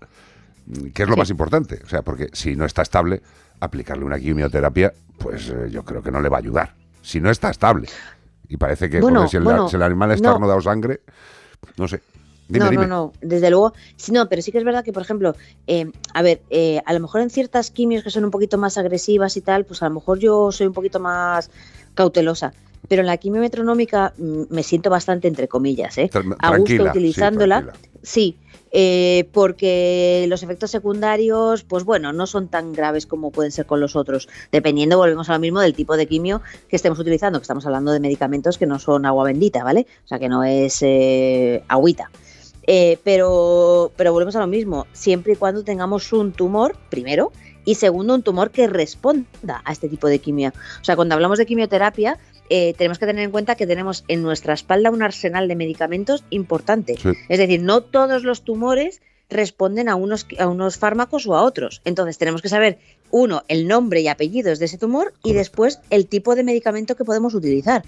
que 0.93 1.03
es 1.03 1.09
lo 1.09 1.17
más 1.17 1.29
importante. 1.29 1.81
O 1.83 1.87
sea, 1.87 2.01
porque 2.01 2.29
si 2.33 2.55
no 2.55 2.65
está 2.65 2.81
estable, 2.81 3.21
aplicarle 3.59 4.05
una 4.05 4.19
quimioterapia, 4.19 4.93
pues 5.17 5.49
eh, 5.49 5.69
yo 5.69 5.83
creo 5.83 6.01
que 6.01 6.11
no 6.11 6.21
le 6.21 6.29
va 6.29 6.37
a 6.37 6.39
ayudar. 6.39 6.73
Si 7.01 7.19
no 7.19 7.29
está 7.29 7.49
estable. 7.49 7.87
Y 8.47 8.57
parece 8.57 8.89
que 8.89 9.01
si, 9.01 9.37
el, 9.37 9.81
animal 9.81 10.11
está 10.11 10.37
no. 10.37 10.47
dado 10.47 10.61
sangre, 10.61 11.01
no 11.77 11.87
sé. 11.87 12.01
no, 12.49 12.69
no, 12.69 12.85
no, 12.85 13.13
desde 13.21 13.49
luego. 13.49 13.73
Sí, 13.95 14.11
no, 14.11 14.27
pero 14.27 14.41
sí 14.41 14.51
que 14.51 14.57
es 14.57 14.65
verdad 14.65 14.83
que, 14.83 14.91
por 14.91 15.03
ejemplo, 15.03 15.35
eh, 15.67 15.89
a 16.13 16.21
ver, 16.21 16.41
eh, 16.49 16.81
a 16.85 16.93
lo 16.93 16.99
mejor 16.99 17.21
en 17.21 17.29
ciertas 17.29 17.71
quimios 17.71 18.03
que 18.03 18.09
son 18.09 18.25
un 18.25 18.31
poquito 18.31 18.57
más 18.57 18.77
agresivas 18.77 19.37
y 19.37 19.41
tal, 19.41 19.65
pues 19.65 19.81
a 19.83 19.87
lo 19.87 19.95
mejor 19.95 20.19
yo 20.19 20.51
soy 20.51 20.67
un 20.67 20.73
poquito 20.73 20.99
más 20.99 21.49
cautelosa 21.95 22.53
pero 22.87 23.01
en 23.01 23.07
la 23.07 23.17
quimio 23.17 23.41
metronómica 23.41 24.13
mm, 24.17 24.43
me 24.49 24.63
siento 24.63 24.89
bastante 24.89 25.27
entre 25.27 25.47
comillas, 25.47 25.97
¿eh? 25.97 26.09
a 26.39 26.57
gusto 26.57 26.83
utilizándola. 26.83 27.73
Sí, 28.03 28.37
eh, 28.73 29.27
porque 29.33 30.25
los 30.29 30.43
efectos 30.43 30.71
secundarios, 30.71 31.63
pues 31.63 31.83
bueno, 31.83 32.13
no 32.13 32.25
son 32.25 32.47
tan 32.47 32.71
graves 32.71 33.05
como 33.05 33.31
pueden 33.31 33.51
ser 33.51 33.65
con 33.65 33.81
los 33.81 33.97
otros, 33.97 34.29
dependiendo, 34.51 34.97
volvemos 34.97 35.29
a 35.29 35.33
lo 35.33 35.39
mismo, 35.39 35.59
del 35.59 35.73
tipo 35.73 35.97
de 35.97 36.07
quimio 36.07 36.41
que 36.69 36.77
estemos 36.77 36.97
utilizando, 36.97 37.39
que 37.39 37.43
estamos 37.43 37.65
hablando 37.65 37.91
de 37.91 37.99
medicamentos 37.99 38.57
que 38.57 38.65
no 38.65 38.79
son 38.79 39.05
agua 39.05 39.25
bendita, 39.25 39.63
¿vale? 39.63 39.87
O 40.05 40.07
sea, 40.07 40.19
que 40.19 40.29
no 40.29 40.43
es 40.43 40.79
eh, 40.81 41.63
agüita. 41.67 42.09
Eh, 42.65 42.97
pero, 43.03 43.91
pero 43.97 44.13
volvemos 44.13 44.35
a 44.37 44.39
lo 44.39 44.47
mismo, 44.47 44.87
siempre 44.93 45.33
y 45.33 45.35
cuando 45.35 45.63
tengamos 45.63 46.13
un 46.13 46.31
tumor, 46.31 46.77
primero, 46.89 47.33
y 47.65 47.75
segundo, 47.75 48.15
un 48.15 48.23
tumor 48.23 48.51
que 48.51 48.67
responda 48.67 49.61
a 49.65 49.71
este 49.71 49.89
tipo 49.89 50.07
de 50.07 50.19
quimio. 50.19 50.53
O 50.79 50.83
sea, 50.83 50.95
cuando 50.95 51.15
hablamos 51.15 51.37
de 51.37 51.45
quimioterapia, 51.45 52.17
eh, 52.53 52.73
tenemos 52.77 52.99
que 52.99 53.05
tener 53.05 53.23
en 53.23 53.31
cuenta 53.31 53.55
que 53.55 53.65
tenemos 53.65 54.03
en 54.09 54.21
nuestra 54.21 54.53
espalda 54.53 54.91
un 54.91 55.01
arsenal 55.01 55.47
de 55.47 55.55
medicamentos 55.55 56.25
importante. 56.31 56.97
Es 57.29 57.37
decir, 57.37 57.61
no 57.61 57.79
todos 57.79 58.23
los 58.23 58.43
tumores 58.43 59.01
responden 59.29 59.87
a 59.87 59.95
unos, 59.95 60.27
a 60.37 60.49
unos 60.49 60.77
fármacos 60.77 61.25
o 61.27 61.37
a 61.37 61.43
otros. 61.43 61.81
Entonces 61.85 62.17
tenemos 62.17 62.41
que 62.41 62.49
saber, 62.49 62.77
uno, 63.11 63.43
el 63.47 63.67
nombre 63.67 64.01
y 64.01 64.07
apellidos 64.07 64.59
de 64.59 64.65
ese 64.65 64.77
tumor 64.77 65.13
y 65.23 65.33
después 65.33 65.79
el 65.89 66.07
tipo 66.07 66.35
de 66.35 66.43
medicamento 66.43 66.95
que 66.95 67.05
podemos 67.05 67.33
utilizar. 67.33 67.83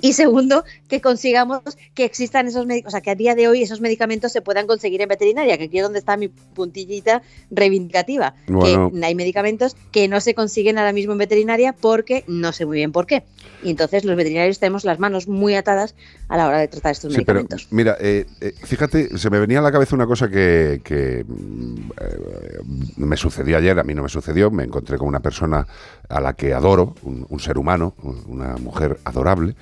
Y 0.00 0.12
segundo, 0.12 0.64
que 0.88 1.00
consigamos 1.00 1.62
que 1.94 2.04
existan 2.04 2.46
esos 2.46 2.66
medicamentos, 2.66 2.90
o 2.90 2.92
sea, 2.92 3.00
que 3.00 3.10
a 3.10 3.14
día 3.14 3.34
de 3.34 3.48
hoy 3.48 3.62
esos 3.62 3.80
medicamentos 3.80 4.32
se 4.32 4.42
puedan 4.42 4.66
conseguir 4.66 5.00
en 5.00 5.08
veterinaria, 5.08 5.56
que 5.56 5.64
aquí 5.64 5.78
es 5.78 5.82
donde 5.82 5.98
está 5.98 6.16
mi 6.16 6.28
puntillita 6.28 7.22
reivindicativa. 7.50 8.34
Que 8.46 8.90
hay 9.02 9.14
medicamentos 9.14 9.76
que 9.90 10.08
no 10.08 10.20
se 10.20 10.34
consiguen 10.34 10.78
ahora 10.78 10.92
mismo 10.92 11.12
en 11.12 11.18
veterinaria 11.18 11.72
porque 11.72 12.24
no 12.26 12.52
sé 12.52 12.66
muy 12.66 12.76
bien 12.76 12.92
por 12.92 13.06
qué. 13.06 13.24
Y 13.62 13.70
entonces 13.70 14.04
los 14.04 14.16
veterinarios 14.16 14.58
tenemos 14.58 14.84
las 14.84 14.98
manos 14.98 15.26
muy 15.26 15.54
atadas 15.54 15.94
a 16.28 16.36
la 16.36 16.48
hora 16.48 16.58
de 16.58 16.68
tratar 16.68 16.92
estos 16.92 17.12
medicamentos. 17.12 17.68
mira, 17.70 17.96
eh, 18.00 18.26
eh, 18.40 18.52
fíjate, 18.62 19.16
se 19.16 19.30
me 19.30 19.38
venía 19.38 19.60
a 19.60 19.62
la 19.62 19.72
cabeza 19.72 19.94
una 19.94 20.06
cosa 20.06 20.28
que, 20.28 21.24
mm, 21.26 21.90
eh, 21.98 22.58
me 22.96 23.16
sucedió 23.16 23.56
ayer, 23.56 23.78
a 23.78 23.84
mí 23.84 23.94
no 23.94 24.02
me 24.02 24.08
sucedió, 24.08 24.50
me 24.54 24.64
encontré 24.64 24.96
con 24.96 25.08
una 25.08 25.20
persona 25.20 25.66
a 26.08 26.20
la 26.20 26.34
que 26.34 26.54
adoro, 26.54 26.94
un 27.02 27.40
ser 27.40 27.58
humano, 27.58 27.94
una 28.26 28.56
mujer 28.56 28.98
adorable, 29.04 29.54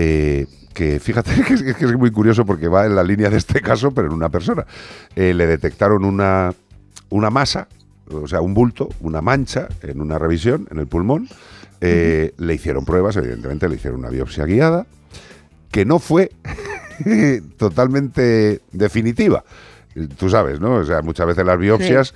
eh, 0.00 0.46
que 0.74 1.00
fíjate 1.00 1.32
que 1.42 1.54
es, 1.54 1.96
muy 1.96 2.12
curioso 2.12 2.46
porque 2.46 2.68
va 2.68 2.86
en 2.86 2.94
la 2.94 3.02
línea 3.02 3.30
de 3.30 3.36
este 3.36 3.60
caso, 3.60 3.90
pero 3.90 4.06
en 4.06 4.14
una 4.14 4.28
persona. 4.28 4.64
Eh, 5.16 5.34
le 5.34 5.48
detectaron 5.48 6.04
una, 6.04 6.54
una 7.10 7.30
masa, 7.30 7.66
o 8.08 8.28
sea, 8.28 8.40
un 8.40 8.54
bulto, 8.54 8.88
una 9.00 9.20
mancha 9.20 9.66
en 9.82 10.00
una 10.00 10.18
revisión 10.18 10.68
en 10.70 10.78
el 10.78 10.86
pulmón. 10.86 11.28
Eh, 11.80 12.32
le 12.36 12.54
hicieron 12.54 12.84
pruebas, 12.84 13.16
evidentemente 13.16 13.68
le 13.68 13.74
hicieron 13.74 13.98
una 13.98 14.08
biopsia 14.08 14.44
guiada, 14.44 14.86
que 15.72 15.84
no 15.84 15.98
fue 15.98 16.30
totalmente 17.56 18.60
definitiva. 18.70 19.42
Tú 20.06 20.28
sabes, 20.28 20.60
¿no? 20.60 20.76
O 20.76 20.84
sea, 20.84 21.02
muchas 21.02 21.26
veces 21.26 21.44
las 21.44 21.58
biopsias 21.58 22.14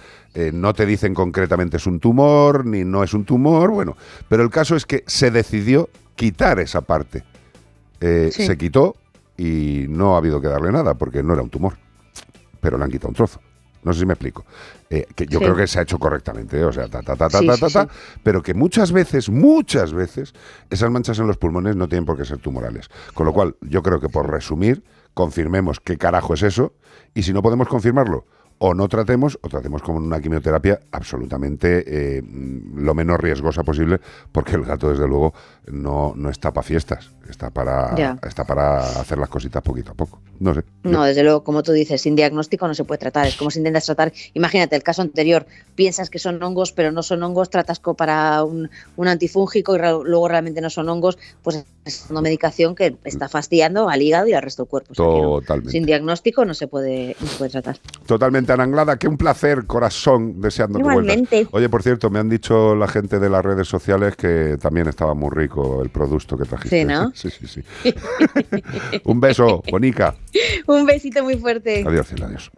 no 0.52 0.72
te 0.72 0.86
dicen 0.86 1.14
concretamente 1.14 1.76
es 1.76 1.86
un 1.86 2.00
tumor, 2.00 2.64
ni 2.64 2.84
no 2.84 3.02
es 3.02 3.14
un 3.14 3.24
tumor, 3.24 3.70
bueno, 3.70 3.96
pero 4.28 4.42
el 4.42 4.50
caso 4.50 4.76
es 4.76 4.86
que 4.86 5.04
se 5.06 5.30
decidió 5.30 5.88
quitar 6.16 6.60
esa 6.60 6.80
parte 6.82 7.24
eh, 8.02 8.32
se 8.32 8.58
quitó 8.58 8.96
y 9.36 9.86
no 9.88 10.14
ha 10.14 10.18
habido 10.18 10.40
que 10.40 10.48
darle 10.48 10.72
nada 10.72 10.94
porque 10.94 11.22
no 11.22 11.34
era 11.34 11.42
un 11.42 11.50
tumor, 11.50 11.74
pero 12.60 12.76
le 12.76 12.84
han 12.84 12.90
quitado 12.90 13.10
un 13.10 13.14
trozo. 13.14 13.40
No 13.84 13.92
sé 13.92 14.00
si 14.00 14.06
me 14.06 14.14
explico. 14.14 14.44
Eh, 14.90 15.06
que 15.14 15.26
yo 15.26 15.38
creo 15.38 15.54
que 15.54 15.68
se 15.68 15.78
ha 15.78 15.82
hecho 15.82 15.98
correctamente, 15.98 16.58
¿eh? 16.58 16.64
o 16.64 16.72
sea, 16.72 16.88
ta, 16.88 17.02
ta, 17.02 17.16
ta, 17.16 17.28
ta, 17.28 17.40
ta, 17.40 17.68
ta, 17.68 17.88
pero 18.22 18.42
que 18.42 18.54
muchas 18.54 18.90
veces, 18.92 19.28
muchas 19.28 19.92
veces, 19.92 20.34
esas 20.68 20.90
manchas 20.90 21.18
en 21.20 21.28
los 21.28 21.36
pulmones 21.36 21.76
no 21.76 21.88
tienen 21.88 22.04
por 22.04 22.16
qué 22.16 22.24
ser 22.24 22.38
tumorales. 22.38 22.90
Con 23.14 23.26
lo 23.26 23.32
cual, 23.32 23.56
yo 23.60 23.82
creo 23.82 24.00
que 24.00 24.08
por 24.08 24.28
resumir, 24.28 24.82
confirmemos 25.14 25.80
qué 25.80 25.98
carajo 25.98 26.34
es 26.34 26.42
eso 26.42 26.74
y 27.14 27.22
si 27.22 27.32
no 27.32 27.42
podemos 27.42 27.68
confirmarlo, 27.68 28.26
o 28.64 28.74
no 28.74 28.86
tratemos 28.86 29.40
o 29.42 29.48
tratemos 29.48 29.82
con 29.82 29.96
una 29.96 30.20
quimioterapia 30.20 30.78
absolutamente 30.92 31.82
eh, 31.84 32.22
lo 32.22 32.94
menos 32.94 33.18
riesgosa 33.18 33.64
posible, 33.64 34.00
porque 34.30 34.54
el 34.54 34.62
gato, 34.62 34.88
desde 34.88 35.08
luego, 35.08 35.34
no, 35.66 36.12
no 36.14 36.30
está 36.30 36.52
para 36.52 36.62
fiestas, 36.62 37.10
está 37.32 37.50
para, 37.50 38.18
está 38.26 38.44
para 38.44 38.78
hacer 38.78 39.18
las 39.18 39.28
cositas 39.28 39.62
poquito 39.62 39.90
a 39.90 39.94
poco. 39.94 40.20
No 40.38 40.54
sé. 40.54 40.62
No, 40.84 41.04
desde 41.04 41.22
luego, 41.22 41.42
como 41.42 41.62
tú 41.62 41.72
dices, 41.72 42.00
sin 42.00 42.14
diagnóstico 42.14 42.68
no 42.68 42.74
se 42.74 42.84
puede 42.84 42.98
tratar. 42.98 43.26
Es 43.26 43.36
como 43.36 43.50
si 43.50 43.58
intentas 43.58 43.84
tratar, 43.84 44.12
imagínate 44.34 44.76
el 44.76 44.82
caso 44.82 45.02
anterior, 45.02 45.46
piensas 45.74 46.10
que 46.10 46.18
son 46.18 46.42
hongos, 46.42 46.72
pero 46.72 46.92
no 46.92 47.02
son 47.02 47.22
hongos, 47.22 47.50
tratas 47.50 47.80
para 47.96 48.44
un, 48.44 48.70
un 48.96 49.08
antifúngico 49.08 49.74
y 49.74 49.78
luego 49.78 50.28
realmente 50.28 50.60
no 50.60 50.70
son 50.70 50.88
hongos, 50.88 51.18
pues 51.42 51.64
es 51.84 52.06
una 52.10 52.20
medicación 52.20 52.74
que 52.74 52.96
está 53.04 53.28
fastidiando 53.28 53.88
al 53.88 54.00
hígado 54.00 54.28
y 54.28 54.34
al 54.34 54.42
resto 54.42 54.62
del 54.62 54.70
cuerpo. 54.70 54.94
Totalmente. 54.94 55.72
sin 55.72 55.84
diagnóstico 55.84 56.44
no 56.44 56.54
se 56.54 56.68
puede, 56.68 57.16
no 57.20 57.26
se 57.26 57.38
puede 57.38 57.50
tratar. 57.50 57.78
Totalmente 58.06 58.52
Anglada, 58.52 58.96
qué 58.96 59.08
un 59.08 59.16
placer, 59.16 59.66
corazón, 59.66 60.40
deseando 60.40 60.78
Igualmente. 60.78 61.46
Oye, 61.50 61.68
por 61.68 61.82
cierto, 61.82 62.10
me 62.10 62.18
han 62.18 62.28
dicho 62.28 62.74
la 62.74 62.86
gente 62.86 63.18
de 63.18 63.30
las 63.30 63.44
redes 63.44 63.66
sociales 63.66 64.16
que 64.16 64.56
también 64.60 64.88
estaba 64.88 65.14
muy 65.14 65.30
rico 65.30 65.82
el 65.82 65.90
producto 65.90 66.36
que 66.36 66.44
trajiste. 66.44 66.80
Sí, 66.80 66.84
¿no? 66.84 67.12
Sí, 67.22 67.30
sí, 67.30 67.46
sí. 67.46 67.62
un 69.04 69.20
beso, 69.20 69.62
Bonica. 69.70 70.16
un 70.66 70.84
besito 70.86 71.22
muy 71.22 71.36
fuerte. 71.36 71.84
Adiós, 71.86 72.12
adiós. 72.20 72.50